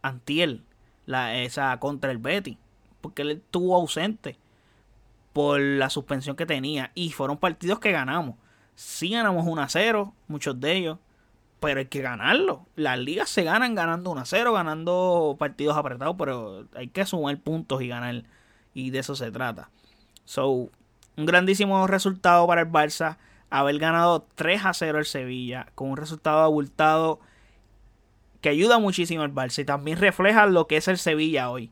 antiel. 0.04 0.64
La, 1.08 1.40
esa 1.40 1.80
contra 1.80 2.12
el 2.12 2.20
Betty. 2.20 2.60
Porque 3.02 3.24
él 3.24 3.32
estuvo 3.32 3.76
ausente. 3.76 4.38
Por 5.34 5.60
la 5.60 5.90
suspensión 5.90 6.36
que 6.36 6.46
tenía. 6.46 6.92
Y 6.94 7.14
fueron 7.14 7.38
partidos 7.38 7.80
que 7.80 7.92
ganamos. 7.92 8.36
Sí 8.76 9.10
ganamos 9.10 9.48
1 9.48 9.60
a 9.60 9.70
0. 9.70 10.14
Muchos 10.28 10.60
de 10.60 10.74
ellos 10.74 11.00
pero 11.60 11.80
hay 11.80 11.88
que 11.88 12.02
ganarlo. 12.04 12.68
Las 12.76 13.00
ligas 13.00 13.28
se 13.30 13.42
ganan 13.44 13.74
ganando 13.74 14.12
1 14.12 14.22
a 14.22 14.26
0, 14.26 14.54
ganando 14.54 15.36
partidos 15.40 15.76
apretados, 15.76 16.16
pero 16.16 16.68
hay 16.76 16.90
que 16.90 17.04
sumar 17.08 17.40
puntos 17.40 17.82
y 17.82 17.88
ganar. 17.88 18.24
Y 18.78 18.92
de 18.92 19.00
eso 19.00 19.16
se 19.16 19.32
trata. 19.32 19.72
So, 20.24 20.70
un 21.18 21.26
grandísimo 21.26 21.88
resultado 21.88 22.46
para 22.46 22.62
el 22.62 22.68
Barça. 22.68 23.18
Haber 23.50 23.80
ganado 23.80 24.28
3 24.36 24.66
a 24.66 24.74
0 24.76 25.00
el 25.00 25.06
Sevilla. 25.06 25.68
Con 25.74 25.90
un 25.90 25.98
resultado 25.98 26.44
abultado 26.44 27.20
que 28.40 28.50
ayuda 28.50 28.78
muchísimo 28.78 29.24
al 29.24 29.34
Barça. 29.34 29.64
Y 29.64 29.66
también 29.66 29.98
refleja 29.98 30.46
lo 30.46 30.68
que 30.68 30.78
es 30.78 30.88
el 30.88 31.00
Sevilla 31.00 31.50
hoy. 31.50 31.72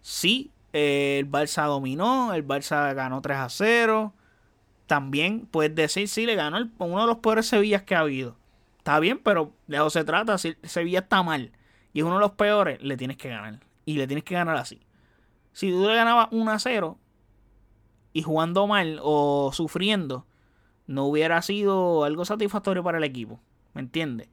Sí, 0.00 0.52
eh, 0.72 1.16
el 1.18 1.28
Barça 1.28 1.66
dominó. 1.66 2.32
El 2.32 2.46
Barça 2.46 2.94
ganó 2.94 3.20
3 3.20 3.36
a 3.36 3.48
0. 3.48 4.12
También 4.86 5.48
puedes 5.50 5.74
decir, 5.74 6.06
sí, 6.06 6.24
le 6.24 6.36
ganó 6.36 6.70
uno 6.78 7.00
de 7.00 7.06
los 7.08 7.18
peores 7.18 7.46
Sevillas 7.46 7.82
que 7.82 7.96
ha 7.96 8.00
habido 8.00 8.36
Está 8.78 9.00
bien, 9.00 9.18
pero 9.18 9.52
de 9.66 9.76
eso 9.76 9.90
se 9.90 10.04
trata. 10.04 10.38
Si 10.38 10.56
Sevilla 10.62 11.00
está 11.00 11.24
mal 11.24 11.50
y 11.92 11.98
es 11.98 12.04
uno 12.04 12.14
de 12.14 12.20
los 12.20 12.32
peores, 12.32 12.80
le 12.80 12.96
tienes 12.96 13.16
que 13.16 13.28
ganar. 13.28 13.58
Y 13.84 13.94
le 13.94 14.06
tienes 14.06 14.22
que 14.22 14.34
ganar 14.34 14.56
así. 14.56 14.80
Si 15.52 15.70
tú 15.70 15.86
le 15.86 15.94
ganabas 15.94 16.28
1 16.30 16.50
a 16.50 16.58
0 16.58 16.98
y 18.12 18.22
jugando 18.22 18.66
mal 18.66 19.00
o 19.02 19.50
sufriendo, 19.52 20.26
no 20.86 21.04
hubiera 21.04 21.42
sido 21.42 22.04
algo 22.04 22.24
satisfactorio 22.24 22.82
para 22.82 22.98
el 22.98 23.04
equipo. 23.04 23.40
¿Me 23.74 23.80
entiendes? 23.80 24.28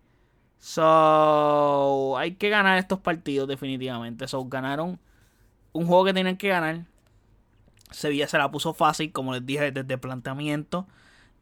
So, 0.60 2.18
hay 2.18 2.36
que 2.36 2.50
ganar 2.50 2.78
estos 2.78 3.00
partidos 3.00 3.48
definitivamente. 3.48 4.28
So, 4.28 4.46
ganaron 4.46 5.00
un 5.74 5.86
juego 5.86 6.06
que 6.06 6.14
tienen 6.14 6.38
que 6.38 6.48
ganar. 6.48 6.86
Sevilla 7.92 8.28
se 8.28 8.38
la 8.38 8.50
puso 8.50 8.74
fácil, 8.74 9.12
como 9.12 9.34
les 9.34 9.46
dije 9.46 9.72
desde 9.72 9.94
el 9.94 10.00
planteamiento. 10.00 10.88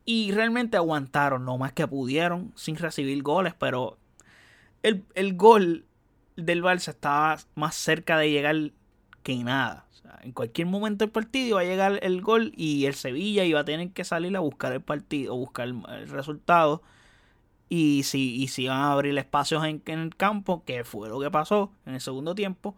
Y 0.05 0.31
realmente 0.31 0.75
aguantaron 0.75 1.45
lo 1.45 1.57
más 1.57 1.71
que 1.71 1.87
pudieron 1.87 2.51
sin 2.55 2.75
recibir 2.75 3.21
goles, 3.23 3.53
pero 3.57 3.97
el, 4.81 5.33
gol 5.35 5.85
del 6.35 6.61
Barça 6.61 6.89
estaba 6.89 7.37
más 7.55 7.75
cerca 7.75 8.17
de 8.17 8.29
llegar 8.29 8.71
que 9.23 9.35
nada. 9.43 9.87
en 10.21 10.31
cualquier 10.33 10.67
momento 10.67 11.05
del 11.05 11.11
partido 11.11 11.47
iba 11.47 11.61
a 11.61 11.63
llegar 11.63 11.99
el 12.03 12.21
gol 12.21 12.53
y 12.55 12.85
el 12.85 12.93
Sevilla 12.93 13.45
iba 13.45 13.61
a 13.61 13.65
tener 13.65 13.91
que 13.91 14.03
salir 14.03 14.35
a 14.37 14.41
buscar 14.41 14.73
el 14.73 14.81
partido, 14.81 15.35
buscar 15.35 15.67
el 15.67 16.09
resultado. 16.09 16.81
Y 17.69 18.03
si, 18.03 18.35
y 18.35 18.49
si 18.49 18.63
iban 18.63 18.77
a 18.77 18.91
abrir 18.91 19.17
espacios 19.17 19.63
en, 19.65 19.81
el 19.85 20.15
campo, 20.15 20.63
que 20.65 20.83
fue 20.83 21.09
lo 21.09 21.19
que 21.19 21.31
pasó 21.31 21.71
en 21.85 21.95
el 21.95 22.01
segundo 22.01 22.35
tiempo. 22.35 22.75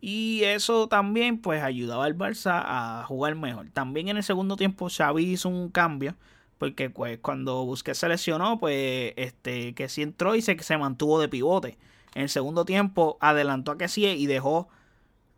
Y 0.00 0.42
eso 0.44 0.88
también 0.88 1.40
pues 1.40 1.62
ayudaba 1.62 2.04
al 2.04 2.16
Barça 2.16 2.62
a 2.64 3.04
jugar 3.06 3.34
mejor. 3.34 3.70
También 3.70 4.08
en 4.08 4.16
el 4.18 4.22
segundo 4.22 4.56
tiempo 4.56 4.88
Xavi 4.88 5.24
hizo 5.24 5.48
un 5.48 5.70
cambio 5.70 6.16
porque 6.60 6.90
pues 6.90 7.18
cuando 7.20 7.64
Busquets 7.64 7.98
se 7.98 8.08
lesionó, 8.08 8.58
pues 8.60 9.14
este 9.16 9.74
que 9.74 9.88
sí 9.88 10.02
entró 10.02 10.36
y 10.36 10.42
se, 10.42 10.58
se 10.62 10.76
mantuvo 10.76 11.18
de 11.18 11.28
pivote. 11.28 11.78
En 12.14 12.22
el 12.22 12.28
segundo 12.28 12.66
tiempo 12.66 13.16
adelantó 13.20 13.72
a 13.72 13.78
Kessie 13.78 14.14
y 14.14 14.26
dejó 14.26 14.68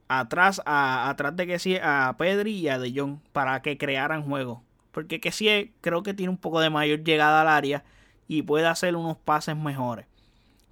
atrás 0.09 0.61
a, 0.67 1.09
atrás 1.09 1.37
de 1.37 1.47
Kessie 1.47 1.81
a 1.83 2.15
Pedri 2.19 2.53
y 2.53 2.69
a 2.69 2.79
De 2.79 2.93
Jong 2.95 3.19
para 3.33 3.63
que 3.63 3.79
crearan 3.79 4.23
juego. 4.23 4.63
Porque 4.93 5.21
Kessie 5.21 5.73
creo 5.81 6.03
que 6.03 6.15
tiene 6.15 6.31
un 6.31 6.37
poco 6.37 6.61
de 6.61 6.71
mayor 6.71 7.03
llegada 7.03 7.41
al 7.41 7.49
área 7.49 7.85
y 8.29 8.43
puede 8.43 8.67
hacer 8.67 8.95
unos 8.97 9.17
pases 9.17 9.57
mejores. 9.57 10.07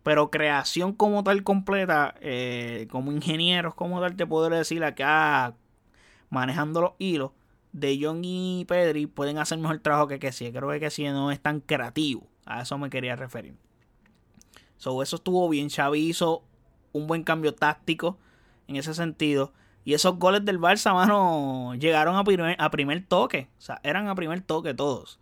Pero 0.02 0.30
creación 0.30 0.92
como 0.94 1.24
tal 1.24 1.42
completa, 1.42 2.14
eh, 2.20 2.86
como 2.90 3.12
ingenieros 3.12 3.74
como 3.74 4.00
tal, 4.00 4.16
te 4.16 4.26
podré 4.26 4.56
decir 4.56 4.82
acá 4.84 5.54
manejando 6.30 6.80
los 6.80 6.92
hilos 6.98 7.32
de 7.72 7.98
John 8.00 8.20
y 8.24 8.64
Pedri 8.66 9.06
pueden 9.06 9.38
hacer 9.38 9.58
mejor 9.58 9.78
trabajo 9.80 10.08
que 10.08 10.18
Kessie. 10.18 10.52
Creo 10.52 10.70
que 10.70 10.80
Kessie 10.80 11.10
no 11.10 11.30
es 11.30 11.40
tan 11.40 11.60
creativo. 11.60 12.26
A 12.46 12.62
eso 12.62 12.78
me 12.78 12.90
quería 12.90 13.16
referir. 13.16 13.54
So, 14.78 15.02
eso 15.02 15.16
estuvo 15.16 15.48
bien. 15.48 15.68
Xavi 15.68 15.98
hizo 16.00 16.42
un 16.92 17.06
buen 17.06 17.22
cambio 17.22 17.54
táctico 17.54 18.18
en 18.70 18.76
ese 18.76 18.94
sentido. 18.94 19.52
Y 19.84 19.94
esos 19.94 20.18
goles 20.18 20.44
del 20.44 20.60
Barça, 20.60 20.94
mano, 20.94 21.74
llegaron 21.74 22.16
a 22.16 22.24
primer, 22.24 22.56
a 22.58 22.70
primer 22.70 23.04
toque. 23.04 23.48
O 23.58 23.60
sea, 23.60 23.80
eran 23.82 24.08
a 24.08 24.14
primer 24.14 24.40
toque 24.40 24.74
todos. 24.74 25.18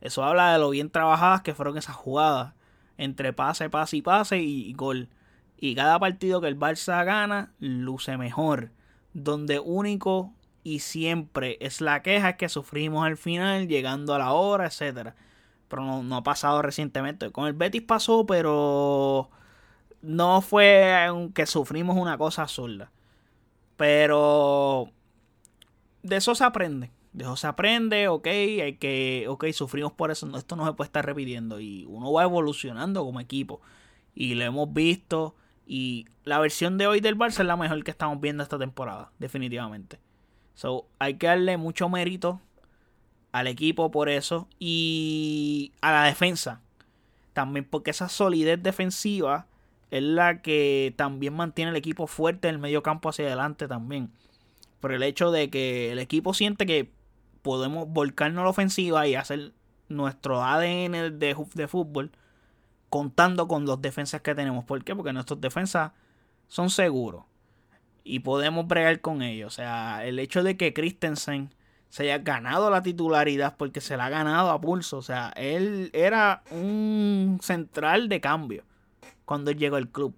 Eso 0.00 0.24
habla 0.24 0.52
de 0.52 0.58
lo 0.58 0.70
bien 0.70 0.90
trabajadas 0.90 1.42
que 1.42 1.54
fueron 1.54 1.78
esas 1.78 1.94
jugadas. 1.94 2.54
Entre 2.96 3.32
pase, 3.32 3.70
pase 3.70 3.98
y 3.98 4.02
pase 4.02 4.38
y 4.38 4.72
gol. 4.72 5.08
Y 5.56 5.74
cada 5.74 5.98
partido 5.98 6.40
que 6.40 6.48
el 6.48 6.58
Barça 6.58 7.04
gana, 7.04 7.52
luce 7.60 8.16
mejor. 8.16 8.70
Donde 9.14 9.60
único 9.60 10.32
y 10.64 10.80
siempre 10.80 11.56
es 11.60 11.80
la 11.80 12.02
queja 12.02 12.36
que 12.36 12.48
sufrimos 12.48 13.06
al 13.06 13.16
final, 13.16 13.68
llegando 13.68 14.14
a 14.14 14.18
la 14.18 14.32
hora, 14.32 14.66
etcétera. 14.66 15.14
Pero 15.68 16.02
no, 16.02 16.16
ha 16.16 16.22
pasado 16.24 16.62
recientemente. 16.62 17.30
Con 17.30 17.46
el 17.46 17.52
Betis 17.52 17.82
pasó, 17.82 18.26
pero 18.26 19.30
no 20.02 20.40
fue 20.40 21.06
que 21.34 21.46
sufrimos 21.46 21.96
una 21.96 22.18
cosa 22.18 22.42
absurda. 22.42 22.90
Pero 23.76 24.90
de 26.02 26.16
eso 26.16 26.34
se 26.34 26.44
aprende. 26.44 26.90
De 27.12 27.24
eso 27.24 27.36
se 27.36 27.46
aprende, 27.46 28.08
ok, 28.08 28.26
hay 28.26 28.76
que, 28.76 29.26
ok, 29.28 29.46
sufrimos 29.52 29.92
por 29.92 30.10
eso, 30.10 30.36
esto 30.36 30.56
no 30.56 30.66
se 30.66 30.74
puede 30.74 30.86
estar 30.86 31.04
repitiendo 31.04 31.58
y 31.58 31.84
uno 31.86 32.12
va 32.12 32.22
evolucionando 32.22 33.02
como 33.02 33.18
equipo 33.18 33.60
y 34.14 34.34
lo 34.34 34.44
hemos 34.44 34.72
visto 34.72 35.34
y 35.66 36.06
la 36.24 36.38
versión 36.38 36.78
de 36.78 36.86
hoy 36.86 37.00
del 37.00 37.16
Barça 37.16 37.40
es 37.40 37.46
la 37.46 37.56
mejor 37.56 37.82
que 37.82 37.90
estamos 37.90 38.20
viendo 38.20 38.42
esta 38.42 38.58
temporada, 38.58 39.10
definitivamente. 39.18 39.98
So, 40.54 40.86
hay 40.98 41.14
que 41.14 41.28
darle 41.28 41.56
mucho 41.56 41.88
mérito 41.88 42.40
al 43.32 43.46
equipo 43.46 43.90
por 43.90 44.08
eso 44.08 44.48
y 44.58 45.72
a 45.80 45.92
la 45.92 46.04
defensa. 46.04 46.60
También 47.32 47.64
porque 47.64 47.90
esa 47.90 48.08
solidez 48.08 48.62
defensiva 48.62 49.46
es 49.90 50.02
la 50.02 50.42
que 50.42 50.94
también 50.96 51.34
mantiene 51.34 51.70
el 51.70 51.76
equipo 51.76 52.06
fuerte 52.06 52.48
en 52.48 52.56
el 52.56 52.60
medio 52.60 52.82
campo 52.82 53.08
hacia 53.08 53.26
adelante 53.26 53.68
también. 53.68 54.10
Por 54.80 54.92
el 54.92 55.02
hecho 55.02 55.30
de 55.30 55.50
que 55.50 55.92
el 55.92 55.98
equipo 55.98 56.34
siente 56.34 56.66
que 56.66 56.92
podemos 57.42 57.88
volcarnos 57.88 58.42
a 58.42 58.44
la 58.44 58.50
ofensiva 58.50 59.06
y 59.06 59.14
hacer 59.14 59.52
nuestro 59.88 60.42
ADN 60.42 61.18
de, 61.18 61.36
de 61.54 61.68
fútbol 61.68 62.12
contando 62.90 63.48
con 63.48 63.64
los 63.64 63.80
defensas 63.80 64.20
que 64.20 64.34
tenemos. 64.34 64.64
¿Por 64.64 64.84
qué? 64.84 64.94
Porque 64.94 65.12
nuestros 65.12 65.40
defensas 65.40 65.92
son 66.46 66.70
seguros 66.70 67.24
y 68.04 68.20
podemos 68.20 68.66
bregar 68.66 69.00
con 69.00 69.22
ellos. 69.22 69.54
O 69.54 69.56
sea, 69.56 70.04
el 70.04 70.18
hecho 70.18 70.42
de 70.42 70.56
que 70.56 70.72
Christensen 70.74 71.54
se 71.88 72.04
haya 72.04 72.18
ganado 72.18 72.70
la 72.70 72.82
titularidad 72.82 73.56
porque 73.56 73.80
se 73.80 73.96
la 73.96 74.06
ha 74.06 74.10
ganado 74.10 74.50
a 74.50 74.60
pulso. 74.60 74.98
O 74.98 75.02
sea, 75.02 75.32
él 75.36 75.90
era 75.92 76.42
un 76.50 77.38
central 77.42 78.08
de 78.08 78.20
cambio 78.20 78.64
cuando 79.28 79.50
él 79.50 79.58
llegó 79.58 79.76
al 79.76 79.90
club. 79.90 80.16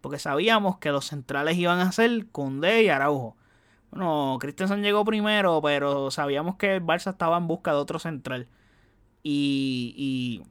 Porque 0.00 0.20
sabíamos 0.20 0.78
que 0.78 0.92
los 0.92 1.06
centrales 1.06 1.58
iban 1.58 1.80
a 1.80 1.90
ser 1.90 2.28
Cundé 2.28 2.84
y 2.84 2.88
Araujo. 2.88 3.36
Bueno, 3.90 4.36
Christensen 4.40 4.82
llegó 4.84 5.04
primero, 5.04 5.60
pero 5.60 6.12
sabíamos 6.12 6.54
que 6.54 6.76
el 6.76 6.80
Barça 6.80 7.10
estaba 7.10 7.36
en 7.38 7.48
busca 7.48 7.72
de 7.72 7.78
otro 7.78 7.98
central. 7.98 8.46
Y, 9.24 9.94
y 9.96 10.42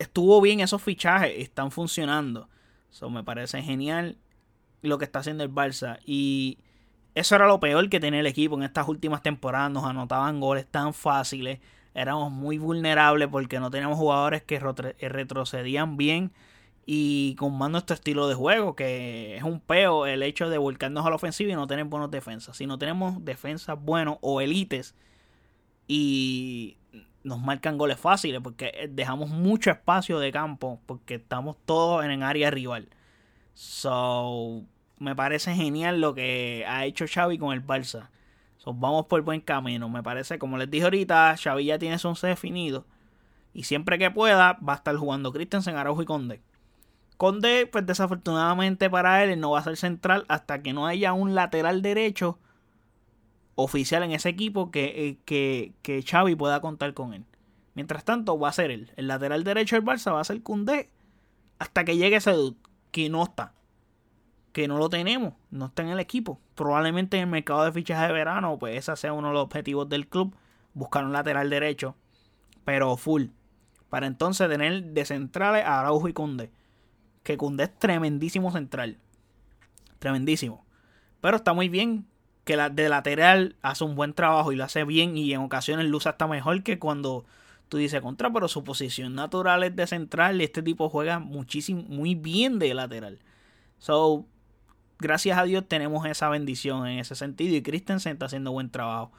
estuvo 0.00 0.40
bien 0.40 0.58
esos 0.58 0.82
fichajes, 0.82 1.32
están 1.36 1.70
funcionando. 1.70 2.48
Eso 2.90 3.08
me 3.08 3.22
parece 3.22 3.62
genial 3.62 4.16
lo 4.82 4.98
que 4.98 5.04
está 5.04 5.20
haciendo 5.20 5.44
el 5.44 5.54
Barça. 5.54 6.00
Y 6.04 6.58
eso 7.14 7.36
era 7.36 7.46
lo 7.46 7.60
peor 7.60 7.88
que 7.88 8.00
tenía 8.00 8.18
el 8.18 8.26
equipo 8.26 8.56
en 8.56 8.64
estas 8.64 8.88
últimas 8.88 9.22
temporadas. 9.22 9.70
Nos 9.70 9.84
anotaban 9.84 10.40
goles 10.40 10.66
tan 10.66 10.92
fáciles. 10.92 11.60
Éramos 11.96 12.30
muy 12.30 12.58
vulnerables 12.58 13.28
porque 13.28 13.58
no 13.58 13.70
teníamos 13.70 13.98
jugadores 13.98 14.42
que 14.42 14.56
eh, 14.56 15.08
retrocedían 15.08 15.96
bien 15.96 16.30
y 16.84 17.34
con 17.36 17.56
más 17.56 17.70
nuestro 17.70 17.94
estilo 17.94 18.28
de 18.28 18.34
juego, 18.34 18.76
que 18.76 19.34
es 19.36 19.42
un 19.42 19.60
peo 19.60 20.04
el 20.04 20.22
hecho 20.22 20.50
de 20.50 20.58
volcarnos 20.58 21.06
a 21.06 21.08
la 21.08 21.16
ofensiva 21.16 21.50
y 21.50 21.54
no 21.54 21.66
tener 21.66 21.86
buenos 21.86 22.10
defensas. 22.10 22.58
Si 22.58 22.66
no 22.66 22.78
tenemos 22.78 23.24
defensas 23.24 23.82
buenos 23.82 24.18
o 24.20 24.42
élites 24.42 24.94
y 25.88 26.76
nos 27.24 27.40
marcan 27.40 27.78
goles 27.78 27.98
fáciles 27.98 28.42
porque 28.42 28.72
eh, 28.74 28.88
dejamos 28.90 29.30
mucho 29.30 29.70
espacio 29.70 30.18
de 30.18 30.30
campo 30.30 30.80
porque 30.84 31.14
estamos 31.14 31.56
todos 31.64 32.04
en 32.04 32.10
el 32.10 32.22
área 32.22 32.50
rival. 32.50 32.90
So, 33.54 34.64
me 34.98 35.16
parece 35.16 35.54
genial 35.54 36.02
lo 36.02 36.14
que 36.14 36.66
ha 36.68 36.84
hecho 36.84 37.06
Xavi 37.08 37.38
con 37.38 37.54
el 37.54 37.66
Barça. 37.66 38.10
Vamos 38.74 39.06
por 39.06 39.22
buen 39.22 39.40
camino. 39.40 39.88
Me 39.88 40.02
parece, 40.02 40.38
como 40.38 40.58
les 40.58 40.70
dije 40.70 40.84
ahorita, 40.84 41.36
Xavi 41.36 41.66
ya 41.66 41.78
tiene 41.78 41.98
su 41.98 42.08
once 42.08 42.26
definido. 42.26 42.84
Y 43.52 43.64
siempre 43.64 43.98
que 43.98 44.10
pueda, 44.10 44.54
va 44.54 44.74
a 44.74 44.76
estar 44.76 44.96
jugando 44.96 45.32
Christensen, 45.32 45.76
Araujo 45.76 46.02
y 46.02 46.06
Conde. 46.06 46.42
Conde, 47.16 47.66
pues 47.66 47.86
desafortunadamente 47.86 48.90
para 48.90 49.24
él, 49.24 49.40
no 49.40 49.52
va 49.52 49.60
a 49.60 49.64
ser 49.64 49.76
central 49.76 50.26
hasta 50.28 50.62
que 50.62 50.72
no 50.72 50.86
haya 50.86 51.12
un 51.14 51.34
lateral 51.34 51.80
derecho 51.80 52.38
oficial 53.54 54.02
en 54.02 54.12
ese 54.12 54.28
equipo 54.28 54.70
que, 54.70 55.08
eh, 55.08 55.18
que, 55.24 55.72
que 55.80 56.02
Xavi 56.02 56.34
pueda 56.34 56.60
contar 56.60 56.92
con 56.92 57.14
él. 57.14 57.24
Mientras 57.74 58.04
tanto, 58.04 58.38
va 58.38 58.50
a 58.50 58.52
ser 58.52 58.70
él. 58.70 58.92
El 58.96 59.08
lateral 59.08 59.44
derecho 59.44 59.76
del 59.76 59.84
Barça 59.84 60.12
va 60.12 60.20
a 60.20 60.24
ser 60.24 60.42
Conde 60.42 60.90
hasta 61.58 61.84
que 61.84 61.96
llegue 61.96 62.16
ese 62.16 62.34
que 62.90 63.08
no 63.08 63.22
está 63.22 63.55
que 64.56 64.68
no 64.68 64.78
lo 64.78 64.88
tenemos, 64.88 65.34
no 65.50 65.66
está 65.66 65.82
en 65.82 65.90
el 65.90 66.00
equipo. 66.00 66.40
Probablemente 66.54 67.18
en 67.18 67.24
el 67.24 67.28
mercado 67.28 67.62
de 67.66 67.72
fichaje 67.72 68.06
de 68.06 68.12
verano, 68.14 68.58
pues 68.58 68.74
ese 68.74 68.96
sea 68.96 69.12
uno 69.12 69.28
de 69.28 69.34
los 69.34 69.42
objetivos 69.42 69.86
del 69.86 70.08
club, 70.08 70.34
buscar 70.72 71.04
un 71.04 71.12
lateral 71.12 71.50
derecho, 71.50 71.94
pero 72.64 72.96
full. 72.96 73.24
Para 73.90 74.06
entonces 74.06 74.48
tener 74.48 74.82
de 74.82 75.04
centrales 75.04 75.62
a 75.62 75.80
Araujo 75.80 76.08
y 76.08 76.14
Cunde. 76.14 76.50
Que 77.22 77.36
Cunde 77.36 77.64
es 77.64 77.78
tremendísimo 77.78 78.50
central. 78.50 78.96
Tremendísimo. 79.98 80.64
Pero 81.20 81.36
está 81.36 81.52
muy 81.52 81.68
bien 81.68 82.06
que 82.44 82.56
la, 82.56 82.70
de 82.70 82.88
lateral 82.88 83.56
hace 83.60 83.84
un 83.84 83.94
buen 83.94 84.14
trabajo 84.14 84.52
y 84.52 84.56
lo 84.56 84.64
hace 84.64 84.84
bien 84.84 85.18
y 85.18 85.34
en 85.34 85.42
ocasiones 85.42 85.84
luce 85.84 86.08
hasta 86.08 86.26
mejor 86.26 86.62
que 86.62 86.78
cuando 86.78 87.26
tú 87.68 87.76
dices 87.76 88.00
contra, 88.00 88.32
pero 88.32 88.48
su 88.48 88.64
posición 88.64 89.14
natural 89.16 89.64
es 89.64 89.76
de 89.76 89.86
central 89.86 90.40
y 90.40 90.44
este 90.44 90.62
tipo 90.62 90.88
juega 90.88 91.18
muchísimo, 91.18 91.82
muy 91.82 92.14
bien 92.14 92.58
de 92.58 92.72
lateral. 92.72 93.18
So, 93.78 94.24
gracias 94.98 95.38
a 95.38 95.44
Dios 95.44 95.64
tenemos 95.68 96.06
esa 96.06 96.28
bendición 96.28 96.86
en 96.86 96.98
ese 96.98 97.14
sentido 97.14 97.54
y 97.56 97.62
Christensen 97.62 98.12
está 98.12 98.26
haciendo 98.26 98.52
buen 98.52 98.70
trabajo. 98.70 99.12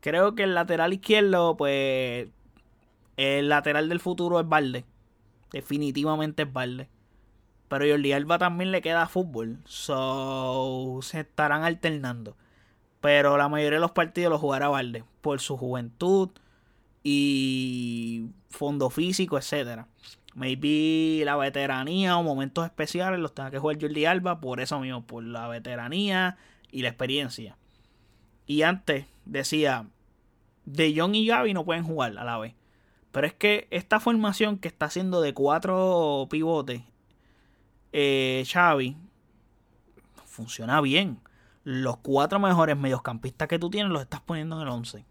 Creo 0.00 0.34
que 0.34 0.42
el 0.44 0.54
lateral 0.54 0.92
izquierdo, 0.92 1.56
pues 1.56 2.28
el 3.16 3.48
lateral 3.48 3.88
del 3.88 4.00
futuro 4.00 4.40
es 4.40 4.48
Valde. 4.48 4.84
Definitivamente 5.52 6.42
es 6.42 6.52
Valde. 6.52 6.88
Pero 7.68 7.86
Jordi 7.88 8.12
Alba 8.12 8.38
también 8.38 8.70
le 8.70 8.82
queda 8.82 9.08
fútbol. 9.08 9.58
So, 9.64 10.98
se 11.02 11.20
estarán 11.20 11.64
alternando. 11.64 12.36
Pero 13.00 13.36
la 13.36 13.48
mayoría 13.48 13.78
de 13.78 13.80
los 13.80 13.92
partidos 13.92 14.30
los 14.30 14.40
jugará 14.40 14.68
Valde. 14.68 15.04
Por 15.20 15.40
su 15.40 15.56
juventud 15.56 16.30
y 17.02 18.26
fondo 18.50 18.90
físico, 18.90 19.38
etcétera. 19.38 19.86
Maybe 20.34 21.24
la 21.24 21.36
veteranía 21.36 22.16
o 22.16 22.22
momentos 22.22 22.64
especiales 22.64 23.20
los 23.20 23.34
tenga 23.34 23.50
que 23.50 23.58
jugar 23.58 23.78
Jordi 23.80 24.06
Alba 24.06 24.40
por 24.40 24.60
eso 24.60 24.80
mismo, 24.80 25.06
por 25.06 25.22
la 25.24 25.46
veteranía 25.48 26.38
y 26.70 26.82
la 26.82 26.88
experiencia. 26.88 27.58
Y 28.46 28.62
antes 28.62 29.06
decía, 29.24 29.88
De 30.64 30.94
Jong 30.96 31.14
y 31.14 31.26
Gaby 31.26 31.54
no 31.54 31.64
pueden 31.64 31.84
jugar 31.84 32.16
a 32.18 32.24
la 32.24 32.38
vez. 32.38 32.54
Pero 33.12 33.26
es 33.26 33.34
que 33.34 33.68
esta 33.70 34.00
formación 34.00 34.58
que 34.58 34.68
está 34.68 34.86
haciendo 34.86 35.20
de 35.20 35.34
cuatro 35.34 36.26
pivotes, 36.30 36.82
eh, 37.92 38.42
Xavi, 38.50 38.96
funciona 40.24 40.80
bien. 40.80 41.20
Los 41.62 41.98
cuatro 41.98 42.40
mejores 42.40 42.76
mediocampistas 42.76 43.48
que 43.48 43.58
tú 43.58 43.68
tienes 43.68 43.92
los 43.92 44.00
estás 44.00 44.22
poniendo 44.22 44.56
en 44.56 44.62
el 44.62 44.68
11. 44.68 45.04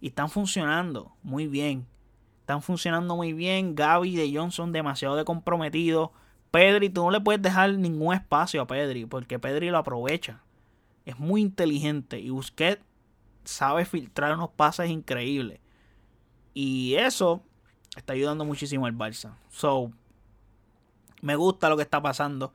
Y 0.00 0.08
están 0.08 0.28
funcionando 0.28 1.14
muy 1.22 1.46
bien 1.46 1.86
están 2.52 2.62
funcionando 2.62 3.16
muy 3.16 3.32
bien. 3.32 3.74
Gaby 3.74 4.14
de 4.14 4.36
Johnson 4.36 4.72
demasiado 4.72 5.16
de. 5.16 5.24
Pedri, 6.50 6.90
tú 6.90 7.02
no 7.04 7.10
le 7.10 7.20
puedes 7.20 7.40
dejar 7.40 7.72
ningún 7.78 8.12
espacio 8.12 8.60
a 8.60 8.66
Pedri 8.66 9.06
porque 9.06 9.38
Pedri 9.38 9.70
lo 9.70 9.78
aprovecha. 9.78 10.42
Es 11.06 11.18
muy 11.18 11.40
inteligente 11.40 12.20
y 12.20 12.28
Busquets 12.28 12.84
sabe 13.44 13.86
filtrar 13.86 14.34
unos 14.34 14.50
pases 14.50 14.90
increíbles. 14.90 15.60
Y 16.52 16.94
eso 16.96 17.42
está 17.96 18.12
ayudando 18.12 18.44
muchísimo 18.44 18.84
al 18.84 18.94
Barça. 18.94 19.34
So, 19.48 19.90
me 21.22 21.34
gusta 21.34 21.70
lo 21.70 21.78
que 21.78 21.82
está 21.84 22.02
pasando. 22.02 22.52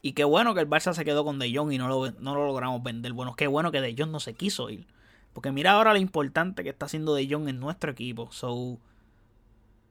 Y 0.00 0.12
qué 0.12 0.22
bueno 0.22 0.54
que 0.54 0.60
el 0.60 0.68
Barça 0.68 0.94
se 0.94 1.04
quedó 1.04 1.24
con 1.24 1.40
De 1.40 1.52
Jong 1.52 1.72
y 1.72 1.78
no 1.78 1.88
lo, 1.88 2.12
no 2.12 2.36
lo 2.36 2.46
logramos 2.46 2.84
vender. 2.84 3.12
Bueno, 3.14 3.34
qué 3.34 3.48
bueno 3.48 3.72
que 3.72 3.80
De 3.80 3.96
Jong 3.98 4.12
no 4.12 4.20
se 4.20 4.34
quiso 4.34 4.70
ir. 4.70 4.86
Porque 5.32 5.50
mira 5.50 5.72
ahora 5.72 5.92
lo 5.92 5.98
importante 5.98 6.62
que 6.62 6.68
está 6.68 6.86
haciendo 6.86 7.16
De 7.16 7.26
Jong 7.28 7.48
en 7.48 7.58
nuestro 7.58 7.90
equipo. 7.90 8.30
So, 8.30 8.78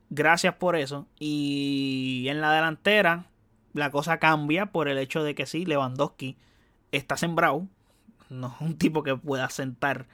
Gracias 0.09 0.55
por 0.55 0.75
eso. 0.75 1.07
Y 1.19 2.25
en 2.27 2.41
la 2.41 2.51
delantera, 2.53 3.25
la 3.73 3.91
cosa 3.91 4.17
cambia 4.17 4.67
por 4.67 4.87
el 4.87 4.97
hecho 4.97 5.23
de 5.23 5.35
que 5.35 5.45
sí, 5.45 5.65
Lewandowski 5.65 6.37
está 6.91 7.15
sembrado. 7.17 7.67
No 8.29 8.47
es 8.47 8.61
un 8.61 8.77
tipo 8.77 9.03
que 9.03 9.15
pueda 9.15 9.49
sentar. 9.49 10.07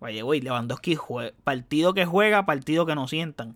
Vaya, 0.00 0.22
güey, 0.22 0.40
Lewandowski 0.40 0.98
partido 1.44 1.94
que 1.94 2.06
juega, 2.06 2.46
partido 2.46 2.86
que 2.86 2.94
no 2.94 3.06
sientan. 3.06 3.54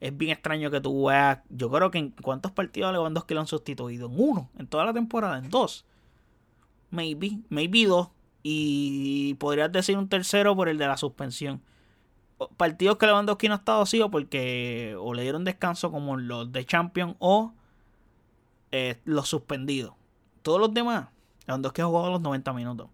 Es 0.00 0.16
bien 0.16 0.32
extraño 0.32 0.70
que 0.70 0.80
tú 0.80 1.06
veas. 1.06 1.38
Yo 1.48 1.70
creo 1.70 1.90
que 1.90 1.98
en 1.98 2.10
cuántos 2.10 2.52
partidos 2.52 2.92
Lewandowski 2.92 3.34
lo 3.34 3.40
han 3.40 3.46
sustituido. 3.46 4.08
En 4.08 4.20
uno, 4.20 4.50
en 4.58 4.66
toda 4.66 4.84
la 4.84 4.92
temporada, 4.92 5.38
en 5.38 5.48
dos. 5.48 5.86
Maybe, 6.90 7.38
maybe 7.48 7.86
dos. 7.86 8.10
Y 8.42 9.34
podrías 9.34 9.72
decir 9.72 9.96
un 9.96 10.08
tercero 10.08 10.54
por 10.54 10.68
el 10.68 10.76
de 10.78 10.86
la 10.86 10.96
suspensión 10.98 11.62
partidos 12.56 12.98
que 12.98 13.06
Lewandowski 13.06 13.48
no 13.48 13.54
ha 13.54 13.58
estado 13.58 13.82
así 13.82 14.00
o 14.00 14.10
porque 14.10 14.96
o 14.98 15.14
le 15.14 15.22
dieron 15.22 15.44
descanso 15.44 15.90
como 15.90 16.16
los 16.16 16.52
de 16.52 16.64
Champions 16.64 17.16
o 17.18 17.52
eh, 18.72 19.00
los 19.04 19.28
suspendidos. 19.28 19.94
Todos 20.42 20.60
los 20.60 20.74
demás, 20.74 21.08
Lewandowski 21.46 21.82
ha 21.82 21.86
jugado 21.86 22.10
los 22.10 22.20
90 22.20 22.52
minutos. 22.52 22.88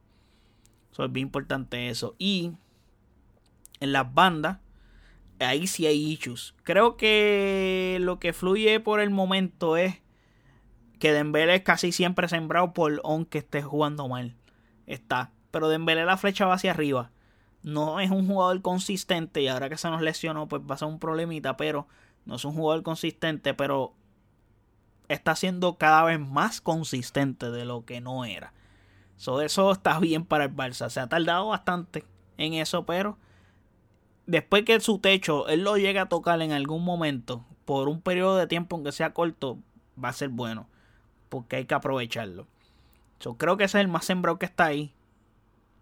Eso 0.92 1.04
es 1.04 1.12
bien 1.12 1.26
importante 1.26 1.88
eso. 1.88 2.14
Y 2.18 2.52
en 3.80 3.92
las 3.92 4.12
bandas, 4.12 4.58
ahí 5.40 5.66
sí 5.66 5.86
hay 5.86 6.12
issues. 6.12 6.54
Creo 6.62 6.96
que 6.96 7.98
lo 8.00 8.18
que 8.18 8.32
fluye 8.32 8.78
por 8.80 9.00
el 9.00 9.10
momento 9.10 9.76
es 9.76 10.00
que 10.98 11.12
Dembélé 11.12 11.56
es 11.56 11.62
casi 11.62 11.90
siempre 11.90 12.28
sembrado 12.28 12.72
por 12.74 13.00
aunque 13.04 13.38
esté 13.38 13.62
jugando 13.62 14.06
mal. 14.06 14.36
Está. 14.86 15.32
Pero 15.50 15.68
Dembélé 15.68 16.04
la 16.04 16.16
flecha 16.16 16.46
va 16.46 16.54
hacia 16.54 16.70
arriba. 16.70 17.10
No 17.62 18.00
es 18.00 18.10
un 18.10 18.26
jugador 18.26 18.60
consistente 18.62 19.40
y 19.42 19.48
ahora 19.48 19.68
que 19.68 19.76
se 19.76 19.88
nos 19.88 20.02
lesionó, 20.02 20.48
pues 20.48 20.62
va 20.62 20.74
a 20.74 20.78
ser 20.78 20.88
un 20.88 20.98
problemita, 20.98 21.56
pero 21.56 21.86
no 22.24 22.36
es 22.36 22.44
un 22.44 22.54
jugador 22.54 22.82
consistente, 22.82 23.54
pero 23.54 23.94
está 25.08 25.36
siendo 25.36 25.76
cada 25.76 26.04
vez 26.04 26.20
más 26.20 26.60
consistente 26.60 27.50
de 27.50 27.64
lo 27.64 27.84
que 27.84 28.00
no 28.00 28.24
era. 28.24 28.52
eso 29.16 29.72
está 29.72 29.98
bien 30.00 30.24
para 30.24 30.44
el 30.44 30.54
Barça. 30.54 30.88
Se 30.90 31.00
ha 31.00 31.08
tardado 31.08 31.48
bastante 31.48 32.04
en 32.38 32.54
eso, 32.54 32.84
pero 32.84 33.18
después 34.26 34.64
que 34.64 34.80
su 34.80 34.98
techo 34.98 35.48
él 35.48 35.62
lo 35.62 35.76
llega 35.76 36.02
a 36.02 36.08
tocar 36.08 36.40
en 36.42 36.52
algún 36.52 36.84
momento, 36.84 37.44
por 37.64 37.88
un 37.88 38.00
periodo 38.00 38.36
de 38.36 38.46
tiempo, 38.46 38.76
aunque 38.76 38.92
sea 38.92 39.12
corto, 39.12 39.58
va 40.02 40.08
a 40.08 40.12
ser 40.12 40.28
bueno. 40.28 40.68
Porque 41.28 41.56
hay 41.56 41.64
que 41.64 41.74
aprovecharlo. 41.74 42.46
Yo 43.20 43.34
creo 43.34 43.56
que 43.56 43.64
ese 43.64 43.78
es 43.78 43.82
el 43.82 43.88
más 43.88 44.04
sembrado 44.04 44.38
que 44.38 44.46
está 44.46 44.66
ahí. 44.66 44.92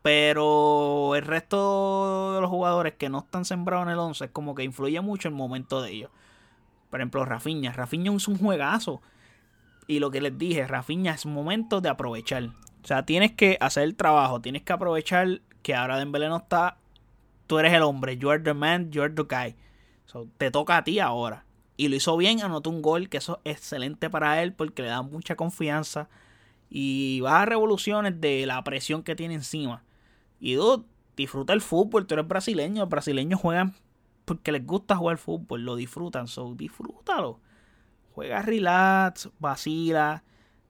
Pero 0.03 1.15
el 1.15 1.23
resto 1.23 2.35
de 2.35 2.41
los 2.41 2.49
jugadores 2.49 2.95
que 2.95 3.11
no 3.11 3.19
están 3.19 3.45
sembrados 3.45 3.87
en 3.87 3.93
el 3.93 3.99
11 3.99 4.27
es 4.27 4.31
como 4.31 4.55
que 4.55 4.65
influye 4.65 5.01
mucho 5.01 5.29
el 5.29 5.35
momento 5.35 5.83
de 5.83 5.93
ellos. 5.93 6.11
Por 6.91 7.01
ejemplo, 7.01 7.25
Rafinha. 7.25 7.73
Rafinha 7.73 8.13
es 8.15 8.29
un 8.29 8.39
juegazo. 8.39 9.03
Y 9.87 9.99
lo 9.99 10.11
que 10.11 10.21
les 10.21 10.37
dije, 10.39 10.67
Rafinha 10.67 11.13
es 11.13 11.27
momento 11.27 11.81
de 11.81 11.89
aprovechar. 11.89 12.45
O 12.45 12.87
sea, 12.87 13.05
tienes 13.05 13.33
que 13.33 13.59
hacer 13.61 13.85
el 13.85 13.95
trabajo. 13.95 14.41
Tienes 14.41 14.63
que 14.63 14.73
aprovechar 14.73 15.43
que 15.63 15.75
ahora 15.75 15.99
Dembélé 15.99 16.29
no 16.29 16.39
está. 16.39 16.79
Tú 17.47 17.59
eres 17.59 17.73
el 17.73 17.83
hombre. 17.83 18.17
You 18.17 18.31
are 18.31 18.43
the 18.43 18.55
man, 18.55 18.91
you 18.91 19.03
are 19.03 19.13
the 19.13 19.23
guy. 19.23 19.55
te 20.39 20.51
toca 20.51 20.79
a 20.79 20.85
ti 20.85 20.99
ahora. 20.99 21.45
Y 21.77 21.89
lo 21.89 21.97
hizo 21.97 22.17
bien, 22.17 22.43
anotó 22.43 22.71
un 22.71 22.83
gol, 22.83 23.09
que 23.09 23.19
eso 23.19 23.41
es 23.45 23.57
excelente 23.57 24.11
para 24.11 24.43
él 24.43 24.53
porque 24.53 24.83
le 24.83 24.89
da 24.89 25.03
mucha 25.03 25.37
confianza. 25.37 26.09
Y 26.69 27.21
va 27.21 27.43
a 27.43 27.47
revoluciones 27.47 28.21
de 28.21 28.47
la 28.47 28.63
presión 28.65 29.03
que 29.03 29.17
tiene 29.17 29.35
encima. 29.35 29.83
Y 30.41 30.55
dude, 30.55 30.85
disfruta 31.17 31.53
el 31.53 31.61
fútbol, 31.61 32.07
tú 32.07 32.15
eres 32.15 32.27
brasileño. 32.27 32.81
Los 32.81 32.89
brasileños 32.89 33.41
juegan 33.41 33.75
porque 34.25 34.53
les 34.53 34.67
gusta 34.67 34.97
jugar 34.97 35.19
fútbol, 35.19 35.65
lo 35.65 35.77
disfrutan, 35.77 36.29
so 36.29 36.55
disfrútalo. 36.55 37.41
Juega 38.15 38.43
relax, 38.43 39.29
vacila. 39.39 40.25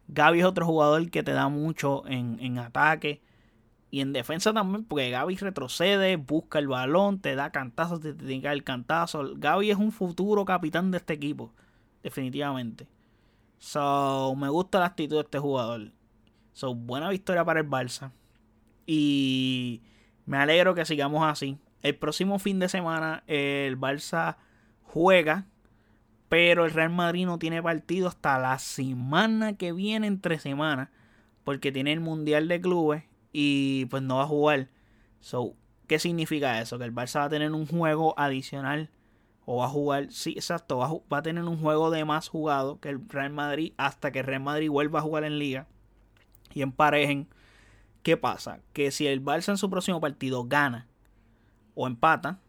Gaby 0.08 0.40
es 0.40 0.44
otro 0.44 0.66
jugador 0.66 1.10
que 1.10 1.22
te 1.22 1.32
da 1.32 1.48
mucho 1.48 2.02
en, 2.06 2.58
ataque 2.58 3.22
y 3.90 4.00
en 4.00 4.12
defensa 4.12 4.52
también, 4.52 4.84
porque 4.84 5.10
Gaby 5.10 5.36
retrocede, 5.36 6.16
busca 6.16 6.58
el 6.58 6.68
balón, 6.68 7.20
te 7.20 7.34
da 7.34 7.50
cantazos, 7.50 8.00
te 8.00 8.14
tiene 8.14 8.48
el 8.50 8.64
cantazo. 8.64 9.34
Gaby 9.36 9.70
es 9.70 9.76
un 9.76 9.92
futuro 9.92 10.44
capitán 10.44 10.90
de 10.90 10.98
este 10.98 11.12
equipo, 11.12 11.52
definitivamente. 12.02 12.88
So, 13.58 14.34
me 14.36 14.48
gusta 14.48 14.80
la 14.80 14.86
actitud 14.86 15.16
de 15.16 15.22
este 15.22 15.38
jugador. 15.38 15.92
So, 16.54 16.74
buena 16.74 17.10
victoria 17.10 17.44
para 17.44 17.60
el 17.60 17.68
Barça. 17.68 18.10
Y 18.92 19.82
me 20.26 20.38
alegro 20.38 20.74
que 20.74 20.84
sigamos 20.84 21.24
así. 21.24 21.58
El 21.80 21.94
próximo 21.94 22.40
fin 22.40 22.58
de 22.58 22.68
semana 22.68 23.22
el 23.28 23.78
Barça 23.78 24.34
juega, 24.82 25.46
pero 26.28 26.64
el 26.64 26.72
Real 26.72 26.90
Madrid 26.90 27.24
no 27.24 27.38
tiene 27.38 27.62
partido 27.62 28.08
hasta 28.08 28.36
la 28.40 28.58
semana 28.58 29.52
que 29.52 29.72
viene, 29.72 30.08
entre 30.08 30.40
semanas, 30.40 30.88
porque 31.44 31.70
tiene 31.70 31.92
el 31.92 32.00
Mundial 32.00 32.48
de 32.48 32.60
Clubes 32.60 33.04
y 33.32 33.84
pues 33.86 34.02
no 34.02 34.16
va 34.16 34.24
a 34.24 34.26
jugar. 34.26 34.66
So, 35.20 35.54
¿Qué 35.86 36.00
significa 36.00 36.60
eso? 36.60 36.76
Que 36.76 36.84
el 36.84 36.92
Barça 36.92 37.20
va 37.20 37.24
a 37.26 37.30
tener 37.30 37.52
un 37.52 37.66
juego 37.66 38.18
adicional 38.18 38.90
o 39.44 39.58
va 39.58 39.66
a 39.66 39.68
jugar, 39.68 40.10
sí, 40.10 40.32
exacto, 40.32 40.78
va 40.78 40.86
a, 40.86 40.94
va 41.12 41.18
a, 41.18 41.22
tener 41.22 41.44
un 41.44 41.58
juego 41.58 41.92
de 41.92 42.04
más 42.04 42.26
jugado 42.26 42.80
que 42.80 42.88
el 42.88 43.08
Real 43.08 43.30
Madrid 43.30 43.72
hasta 43.76 44.10
que 44.10 44.18
el 44.18 44.26
Real 44.26 44.42
Madrid 44.42 44.68
vuelva 44.68 44.98
a 44.98 45.02
jugar 45.02 45.22
en 45.22 45.38
liga 45.38 45.68
y 46.52 46.62
emparejen. 46.62 47.28
¿Qué 48.02 48.16
pasa? 48.16 48.60
Que 48.72 48.90
si 48.90 49.06
el 49.06 49.22
Barça 49.22 49.50
en 49.50 49.58
su 49.58 49.68
próximo 49.68 50.00
partido 50.00 50.44
gana 50.44 50.86
o 51.74 51.86
empata, 51.86 52.40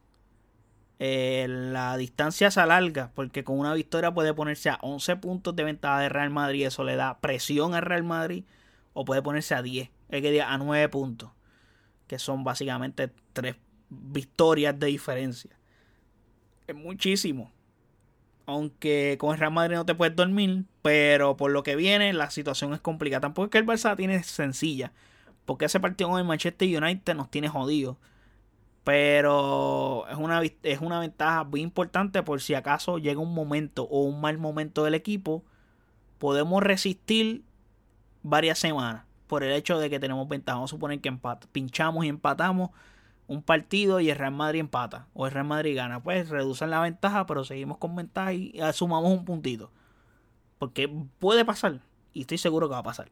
eh, 1.03 1.47
la 1.49 1.97
distancia 1.97 2.51
se 2.51 2.59
alarga 2.59 3.11
porque 3.15 3.43
con 3.43 3.57
una 3.57 3.73
victoria 3.73 4.13
puede 4.13 4.35
ponerse 4.35 4.69
a 4.69 4.77
11 4.83 5.15
puntos 5.15 5.55
de 5.55 5.63
ventaja 5.63 5.99
de 5.99 6.09
Real 6.09 6.29
Madrid. 6.29 6.67
Eso 6.67 6.83
le 6.83 6.95
da 6.95 7.19
presión 7.19 7.73
al 7.73 7.81
Real 7.81 8.03
Madrid. 8.03 8.45
O 8.93 9.03
puede 9.03 9.21
ponerse 9.21 9.55
a 9.55 9.61
10, 9.61 9.89
es 10.09 10.21
que 10.21 10.41
a 10.41 10.57
9 10.57 10.89
puntos. 10.89 11.31
Que 12.05 12.19
son 12.19 12.43
básicamente 12.43 13.11
3 13.33 13.55
victorias 13.89 14.77
de 14.77 14.87
diferencia. 14.87 15.57
Es 16.67 16.75
muchísimo. 16.75 17.51
Aunque 18.45 19.17
con 19.19 19.33
el 19.33 19.39
Real 19.39 19.53
Madrid 19.53 19.77
no 19.77 19.85
te 19.85 19.95
puedes 19.95 20.15
dormir. 20.15 20.65
Pero 20.83 21.35
por 21.35 21.51
lo 21.51 21.63
que 21.63 21.75
viene, 21.75 22.13
la 22.13 22.29
situación 22.29 22.73
es 22.73 22.79
complicada. 22.79 23.21
Tampoco 23.21 23.45
es 23.45 23.51
que 23.51 23.57
el 23.57 23.65
Barça 23.65 23.95
tiene 23.97 24.21
sencilla. 24.21 24.91
Porque 25.51 25.65
ese 25.65 25.81
partido 25.81 26.09
con 26.09 26.17
el 26.17 26.23
Manchester 26.23 26.81
United 26.81 27.13
nos 27.13 27.29
tiene 27.29 27.49
jodidos. 27.49 27.97
Pero 28.85 30.05
es 30.09 30.15
una, 30.15 30.41
es 30.63 30.79
una 30.79 30.97
ventaja 31.01 31.43
muy 31.43 31.59
importante 31.59 32.23
por 32.23 32.39
si 32.39 32.53
acaso 32.53 32.99
llega 32.99 33.19
un 33.19 33.33
momento 33.33 33.83
o 33.83 34.03
un 34.05 34.21
mal 34.21 34.37
momento 34.37 34.85
del 34.85 34.93
equipo. 34.93 35.43
Podemos 36.19 36.63
resistir 36.63 37.43
varias 38.23 38.59
semanas 38.59 39.03
por 39.27 39.43
el 39.43 39.51
hecho 39.51 39.77
de 39.77 39.89
que 39.89 39.99
tenemos 39.99 40.25
ventaja. 40.29 40.55
Vamos 40.55 40.71
a 40.71 40.75
suponer 40.75 41.01
que 41.01 41.13
pinchamos 41.51 42.05
y 42.05 42.07
empatamos 42.07 42.69
un 43.27 43.43
partido 43.43 43.99
y 43.99 44.09
el 44.09 44.17
Real 44.17 44.31
Madrid 44.31 44.61
empata 44.61 45.07
o 45.13 45.25
el 45.25 45.33
Real 45.33 45.47
Madrid 45.47 45.75
gana. 45.75 46.01
Pues 46.01 46.29
reducen 46.29 46.69
la 46.69 46.79
ventaja, 46.79 47.25
pero 47.25 47.43
seguimos 47.43 47.77
con 47.77 47.93
ventaja 47.93 48.31
y 48.31 48.57
sumamos 48.71 49.11
un 49.11 49.25
puntito. 49.25 49.69
Porque 50.59 50.87
puede 51.19 51.43
pasar 51.43 51.81
y 52.13 52.21
estoy 52.21 52.37
seguro 52.37 52.69
que 52.69 52.75
va 52.75 52.79
a 52.79 52.83
pasar. 52.83 53.11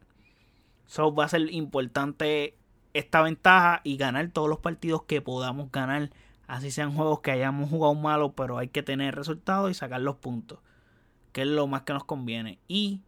Eso 0.90 1.14
va 1.14 1.26
a 1.26 1.28
ser 1.28 1.42
importante 1.52 2.56
esta 2.94 3.22
ventaja 3.22 3.80
y 3.84 3.96
ganar 3.96 4.28
todos 4.32 4.48
los 4.48 4.58
partidos 4.58 5.04
que 5.04 5.22
podamos 5.22 5.70
ganar. 5.70 6.10
Así 6.48 6.72
sean 6.72 6.92
juegos 6.92 7.20
que 7.20 7.30
hayamos 7.30 7.70
jugado 7.70 7.94
malo, 7.94 8.32
pero 8.32 8.58
hay 8.58 8.66
que 8.66 8.82
tener 8.82 9.14
resultados 9.14 9.70
y 9.70 9.74
sacar 9.74 10.00
los 10.00 10.16
puntos. 10.16 10.58
Que 11.30 11.42
es 11.42 11.46
lo 11.46 11.68
más 11.68 11.82
que 11.82 11.92
nos 11.92 12.02
conviene. 12.02 12.58
Y 12.66 13.02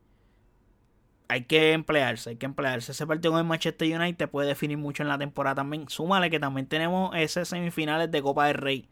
hay 1.27 1.43
que 1.43 1.73
emplearse, 1.73 2.31
hay 2.31 2.37
que 2.37 2.47
emplearse. 2.47 2.93
Ese 2.93 3.05
partido 3.05 3.33
con 3.33 3.41
el 3.41 3.47
Manchester 3.47 4.01
United 4.01 4.31
puede 4.31 4.47
definir 4.47 4.79
mucho 4.79 5.03
en 5.03 5.09
la 5.09 5.19
temporada 5.19 5.57
también. 5.57 5.89
Súmale 5.89 6.31
que 6.31 6.39
también 6.39 6.69
tenemos 6.69 7.13
esas 7.17 7.49
semifinales 7.49 8.13
de 8.13 8.23
Copa 8.23 8.47
del 8.47 8.59
Rey. 8.59 8.89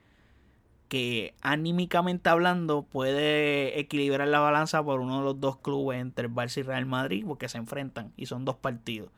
Que 0.90 1.35
anímicamente 1.40 2.29
hablando 2.29 2.83
puede 2.83 3.81
equilibrar 3.81 4.29
la 4.29 4.40
balanza 4.40 4.83
por 4.83 5.00
uno 5.00 5.20
de 5.20 5.24
los 5.24 5.40
dos 5.40 5.57
clubes 5.57 5.98
entre 5.98 6.26
el 6.26 6.35
Barça 6.35 6.59
y 6.59 6.62
Real 6.62 6.85
Madrid. 6.85 7.24
Porque 7.26 7.48
se 7.48 7.57
enfrentan 7.57 8.12
y 8.18 8.26
son 8.26 8.44
dos 8.44 8.57
partidos. 8.57 9.09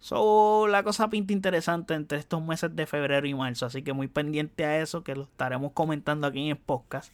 So, 0.00 0.66
la 0.66 0.82
cosa 0.82 1.10
pinta 1.10 1.34
interesante 1.34 1.92
entre 1.92 2.18
estos 2.18 2.42
meses 2.42 2.74
de 2.74 2.86
febrero 2.86 3.26
y 3.26 3.34
marzo. 3.34 3.66
Así 3.66 3.82
que 3.82 3.92
muy 3.92 4.08
pendiente 4.08 4.64
a 4.64 4.80
eso, 4.80 5.04
que 5.04 5.14
lo 5.14 5.24
estaremos 5.24 5.72
comentando 5.72 6.26
aquí 6.26 6.40
en 6.40 6.48
el 6.48 6.56
podcast. 6.56 7.12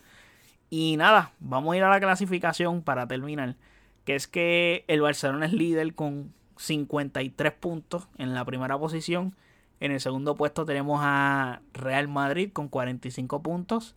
Y 0.70 0.96
nada, 0.96 1.32
vamos 1.40 1.74
a 1.74 1.76
ir 1.76 1.82
a 1.82 1.90
la 1.90 2.00
clasificación 2.00 2.82
para 2.82 3.08
terminar. 3.08 3.56
Que 4.04 4.14
es 4.14 4.28
que 4.28 4.84
el 4.86 5.00
Barcelona 5.00 5.46
es 5.46 5.52
líder 5.52 5.94
con 5.94 6.32
53 6.58 7.52
puntos 7.52 8.08
en 8.18 8.34
la 8.34 8.44
primera 8.44 8.78
posición. 8.78 9.34
En 9.80 9.92
el 9.92 10.00
segundo 10.00 10.34
puesto 10.34 10.64
tenemos 10.64 11.00
a 11.02 11.60
Real 11.72 12.08
Madrid 12.08 12.50
con 12.52 12.68
45 12.68 13.42
puntos. 13.42 13.94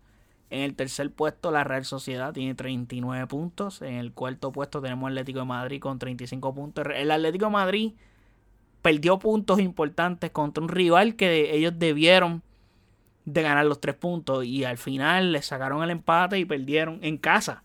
En 0.50 0.62
el 0.62 0.76
tercer 0.76 1.12
puesto 1.12 1.52
la 1.52 1.64
Real 1.64 1.86
Sociedad 1.86 2.34
tiene 2.34 2.56
39 2.56 3.28
puntos. 3.28 3.82
En 3.82 3.96
el 3.96 4.12
cuarto 4.12 4.52
puesto 4.52 4.82
tenemos 4.82 5.10
Atlético 5.10 5.40
de 5.40 5.46
Madrid 5.46 5.80
con 5.80 6.00
35 6.00 6.54
puntos. 6.54 6.86
El 6.94 7.12
Atlético 7.12 7.46
de 7.46 7.52
Madrid 7.52 7.94
perdió 8.82 9.20
puntos 9.20 9.60
importantes 9.60 10.32
contra 10.32 10.64
un 10.64 10.70
rival 10.70 11.16
que 11.16 11.56
ellos 11.56 11.74
debieron 11.78 12.44
de 13.26 13.42
ganar 13.42 13.66
los 13.66 13.80
tres 13.80 13.96
puntos 13.96 14.46
y 14.46 14.64
al 14.64 14.78
final 14.78 15.32
le 15.32 15.42
sacaron 15.42 15.84
el 15.84 15.92
empate 15.92 16.40
y 16.40 16.46
perdieron 16.46 17.00
en 17.04 17.18
casa. 17.18 17.64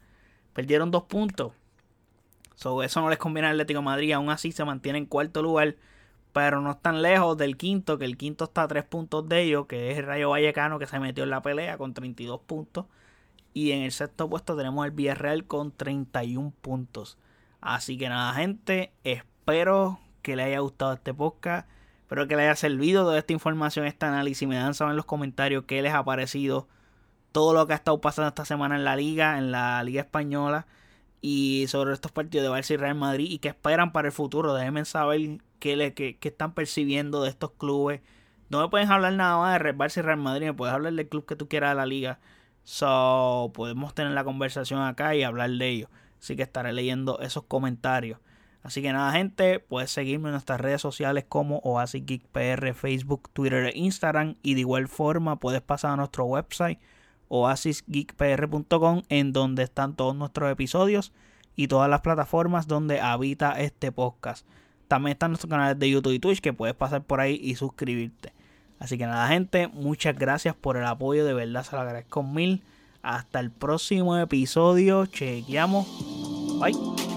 Perdieron 0.53 0.91
dos 0.91 1.05
puntos. 1.05 1.53
So, 2.55 2.83
eso 2.83 3.01
no 3.01 3.09
les 3.09 3.19
conviene 3.19 3.49
al 3.49 3.55
Atlético 3.55 3.81
de 3.81 3.85
Madrid. 3.85 4.13
Aún 4.13 4.31
así 4.31 4.53
se 4.53 4.65
mantiene 4.65 4.99
en 4.99 5.07
cuarto 5.07 5.43
lugar. 5.43 5.77
Pero 6.35 6.61
no 6.61 6.73
están 6.73 7.01
lejos 7.01 7.39
del 7.39 7.57
quinto, 7.57 7.97
que 7.97 8.05
el 8.05 8.17
quinto 8.17 8.45
está 8.47 8.65
a 8.65 8.69
tres 8.69 8.83
puntos 8.83 9.29
de 9.29 9.43
ellos, 9.43 9.67
que 9.67 9.93
es 9.93 9.99
el 9.99 10.05
Rayo 10.05 10.31
Vallecano 10.31 10.81
que 10.81 10.89
se 10.89 10.99
metió 10.99 11.23
en 11.23 11.31
la 11.31 11.43
pelea 11.43 11.79
con 11.79 11.95
32 11.95 12.41
puntos. 12.41 12.87
Y 13.53 13.71
en 13.71 13.83
el 13.83 13.93
sexto 13.93 14.29
puesto 14.29 14.57
tenemos 14.57 14.85
el 14.85 14.91
Villarreal 14.91 15.45
con 15.47 15.71
31 15.71 16.53
puntos. 16.61 17.19
Así 17.61 17.97
que 17.97 18.09
nada, 18.09 18.35
gente, 18.35 18.93
espero 19.05 20.01
que 20.23 20.35
le 20.35 20.43
haya 20.43 20.59
gustado 20.59 20.95
este 20.95 21.15
podcast. 21.15 21.69
Espero 22.01 22.27
que 22.27 22.35
le 22.35 22.43
haya 22.43 22.57
servido 22.57 23.05
toda 23.05 23.17
esta 23.17 23.33
información, 23.33 23.87
este 23.87 24.05
análisis. 24.07 24.49
Me 24.49 24.57
dan 24.57 24.75
saber 24.75 24.91
en 24.91 24.97
los 24.97 25.07
comentarios 25.07 25.65
qué 25.69 25.83
les 25.83 25.95
ha 25.95 26.05
parecido 26.05 26.67
todo 27.31 27.55
lo 27.55 27.65
que 27.69 27.75
ha 27.75 27.77
estado 27.77 28.01
pasando 28.01 28.29
esta 28.29 28.45
semana 28.45 28.75
en 28.75 28.83
la 28.83 28.97
liga, 28.97 29.39
en 29.39 29.53
la 29.53 29.85
liga 29.85 30.01
española. 30.01 30.67
Y 31.21 31.67
sobre 31.69 31.95
estos 31.95 32.11
partidos 32.11 32.45
de 32.45 32.51
Barça 32.51 32.73
y 32.75 32.77
Real 32.77 32.97
Madrid 32.97 33.29
y 33.31 33.39
qué 33.39 33.51
esperan 33.51 33.93
para 33.93 34.09
el 34.09 34.13
futuro. 34.13 34.53
Déjenme 34.53 34.85
saber 34.85 35.39
qué, 35.59 35.77
le, 35.77 35.95
qué, 35.95 36.19
están 36.21 36.55
percibiendo 36.55 37.23
de 37.23 37.31
estos 37.31 37.53
clubes. 37.53 38.01
No 38.49 38.61
me 38.61 38.69
pueden 38.69 38.91
hablar 38.91 39.13
nada 39.15 39.39
más 39.39 39.63
de 39.63 39.75
Barça 39.75 39.99
y 39.99 40.03
Real 40.03 40.19
Madrid. 40.19 40.47
Me 40.47 40.55
puedes 40.55 40.75
hablar 40.75 40.93
del 40.93 41.09
club 41.09 41.27
que 41.27 41.37
tú 41.37 41.49
quieras 41.49 41.71
de 41.71 41.77
la 41.77 41.87
liga. 41.87 42.21
So, 42.63 43.53
podemos 43.55 43.95
tener 43.95 44.13
la 44.13 44.25
conversación 44.25 44.81
acá 44.83 45.15
y 45.15 45.23
hablar 45.23 45.51
de 45.51 45.69
ello. 45.69 45.89
Así 46.21 46.37
que 46.37 46.43
estaré 46.43 46.73
leyendo 46.73 47.21
esos 47.21 47.45
comentarios. 47.45 48.19
Así 48.63 48.81
que 48.81 48.93
nada, 48.93 49.13
gente, 49.13 49.61
puedes 49.61 49.91
seguirme 49.91 50.29
en 50.29 50.33
nuestras 50.33 50.61
redes 50.61 50.81
sociales 50.81 51.27
como 51.29 51.59
Oasis 51.59 52.07
Geek 52.07 52.27
PR, 52.29 52.73
Facebook, 52.73 53.29
Twitter 53.33 53.67
e 53.67 53.73
Instagram. 53.75 54.37
Y 54.43 54.55
de 54.55 54.61
igual 54.61 54.89
forma, 54.89 55.39
puedes 55.39 55.61
pasar 55.61 55.93
a 55.93 55.97
nuestro 55.97 56.25
website 56.25 56.79
oasisgeekpr.com 57.29 59.03
en 59.09 59.33
donde 59.33 59.65
están 59.65 59.97
todos 59.97 60.15
nuestros 60.15 60.51
episodios 60.53 61.13
y 61.57 61.69
todas 61.69 61.91
las 61.91 62.01
plataformas 62.01 62.67
donde 62.67 63.01
habita 63.01 63.61
este 63.61 63.93
podcast. 63.93 64.47
También 64.89 65.13
están 65.13 65.31
nuestros 65.31 65.51
canales 65.51 65.79
de 65.79 65.91
YouTube 65.91 66.13
y 66.13 66.19
Twitch 66.19 66.41
que 66.41 66.53
puedes 66.53 66.75
pasar 66.75 67.03
por 67.03 67.21
ahí 67.21 67.41
y 67.43 67.55
suscribirte. 67.55 68.33
Así 68.79 68.99
que 68.99 69.07
nada, 69.07 69.27
gente, 69.29 69.69
muchas 69.69 70.17
gracias 70.17 70.55
por 70.55 70.77
el 70.77 70.85
apoyo, 70.85 71.25
de 71.25 71.33
verdad 71.33 71.65
se 71.65 71.75
lo 71.75 71.83
agradezco 71.83 72.23
mil. 72.23 72.63
Hasta 73.03 73.41
el 73.41 73.51
próximo 73.51 74.17
episodio, 74.17 75.07
chequeamos. 75.07 75.87
Bye. 76.59 77.14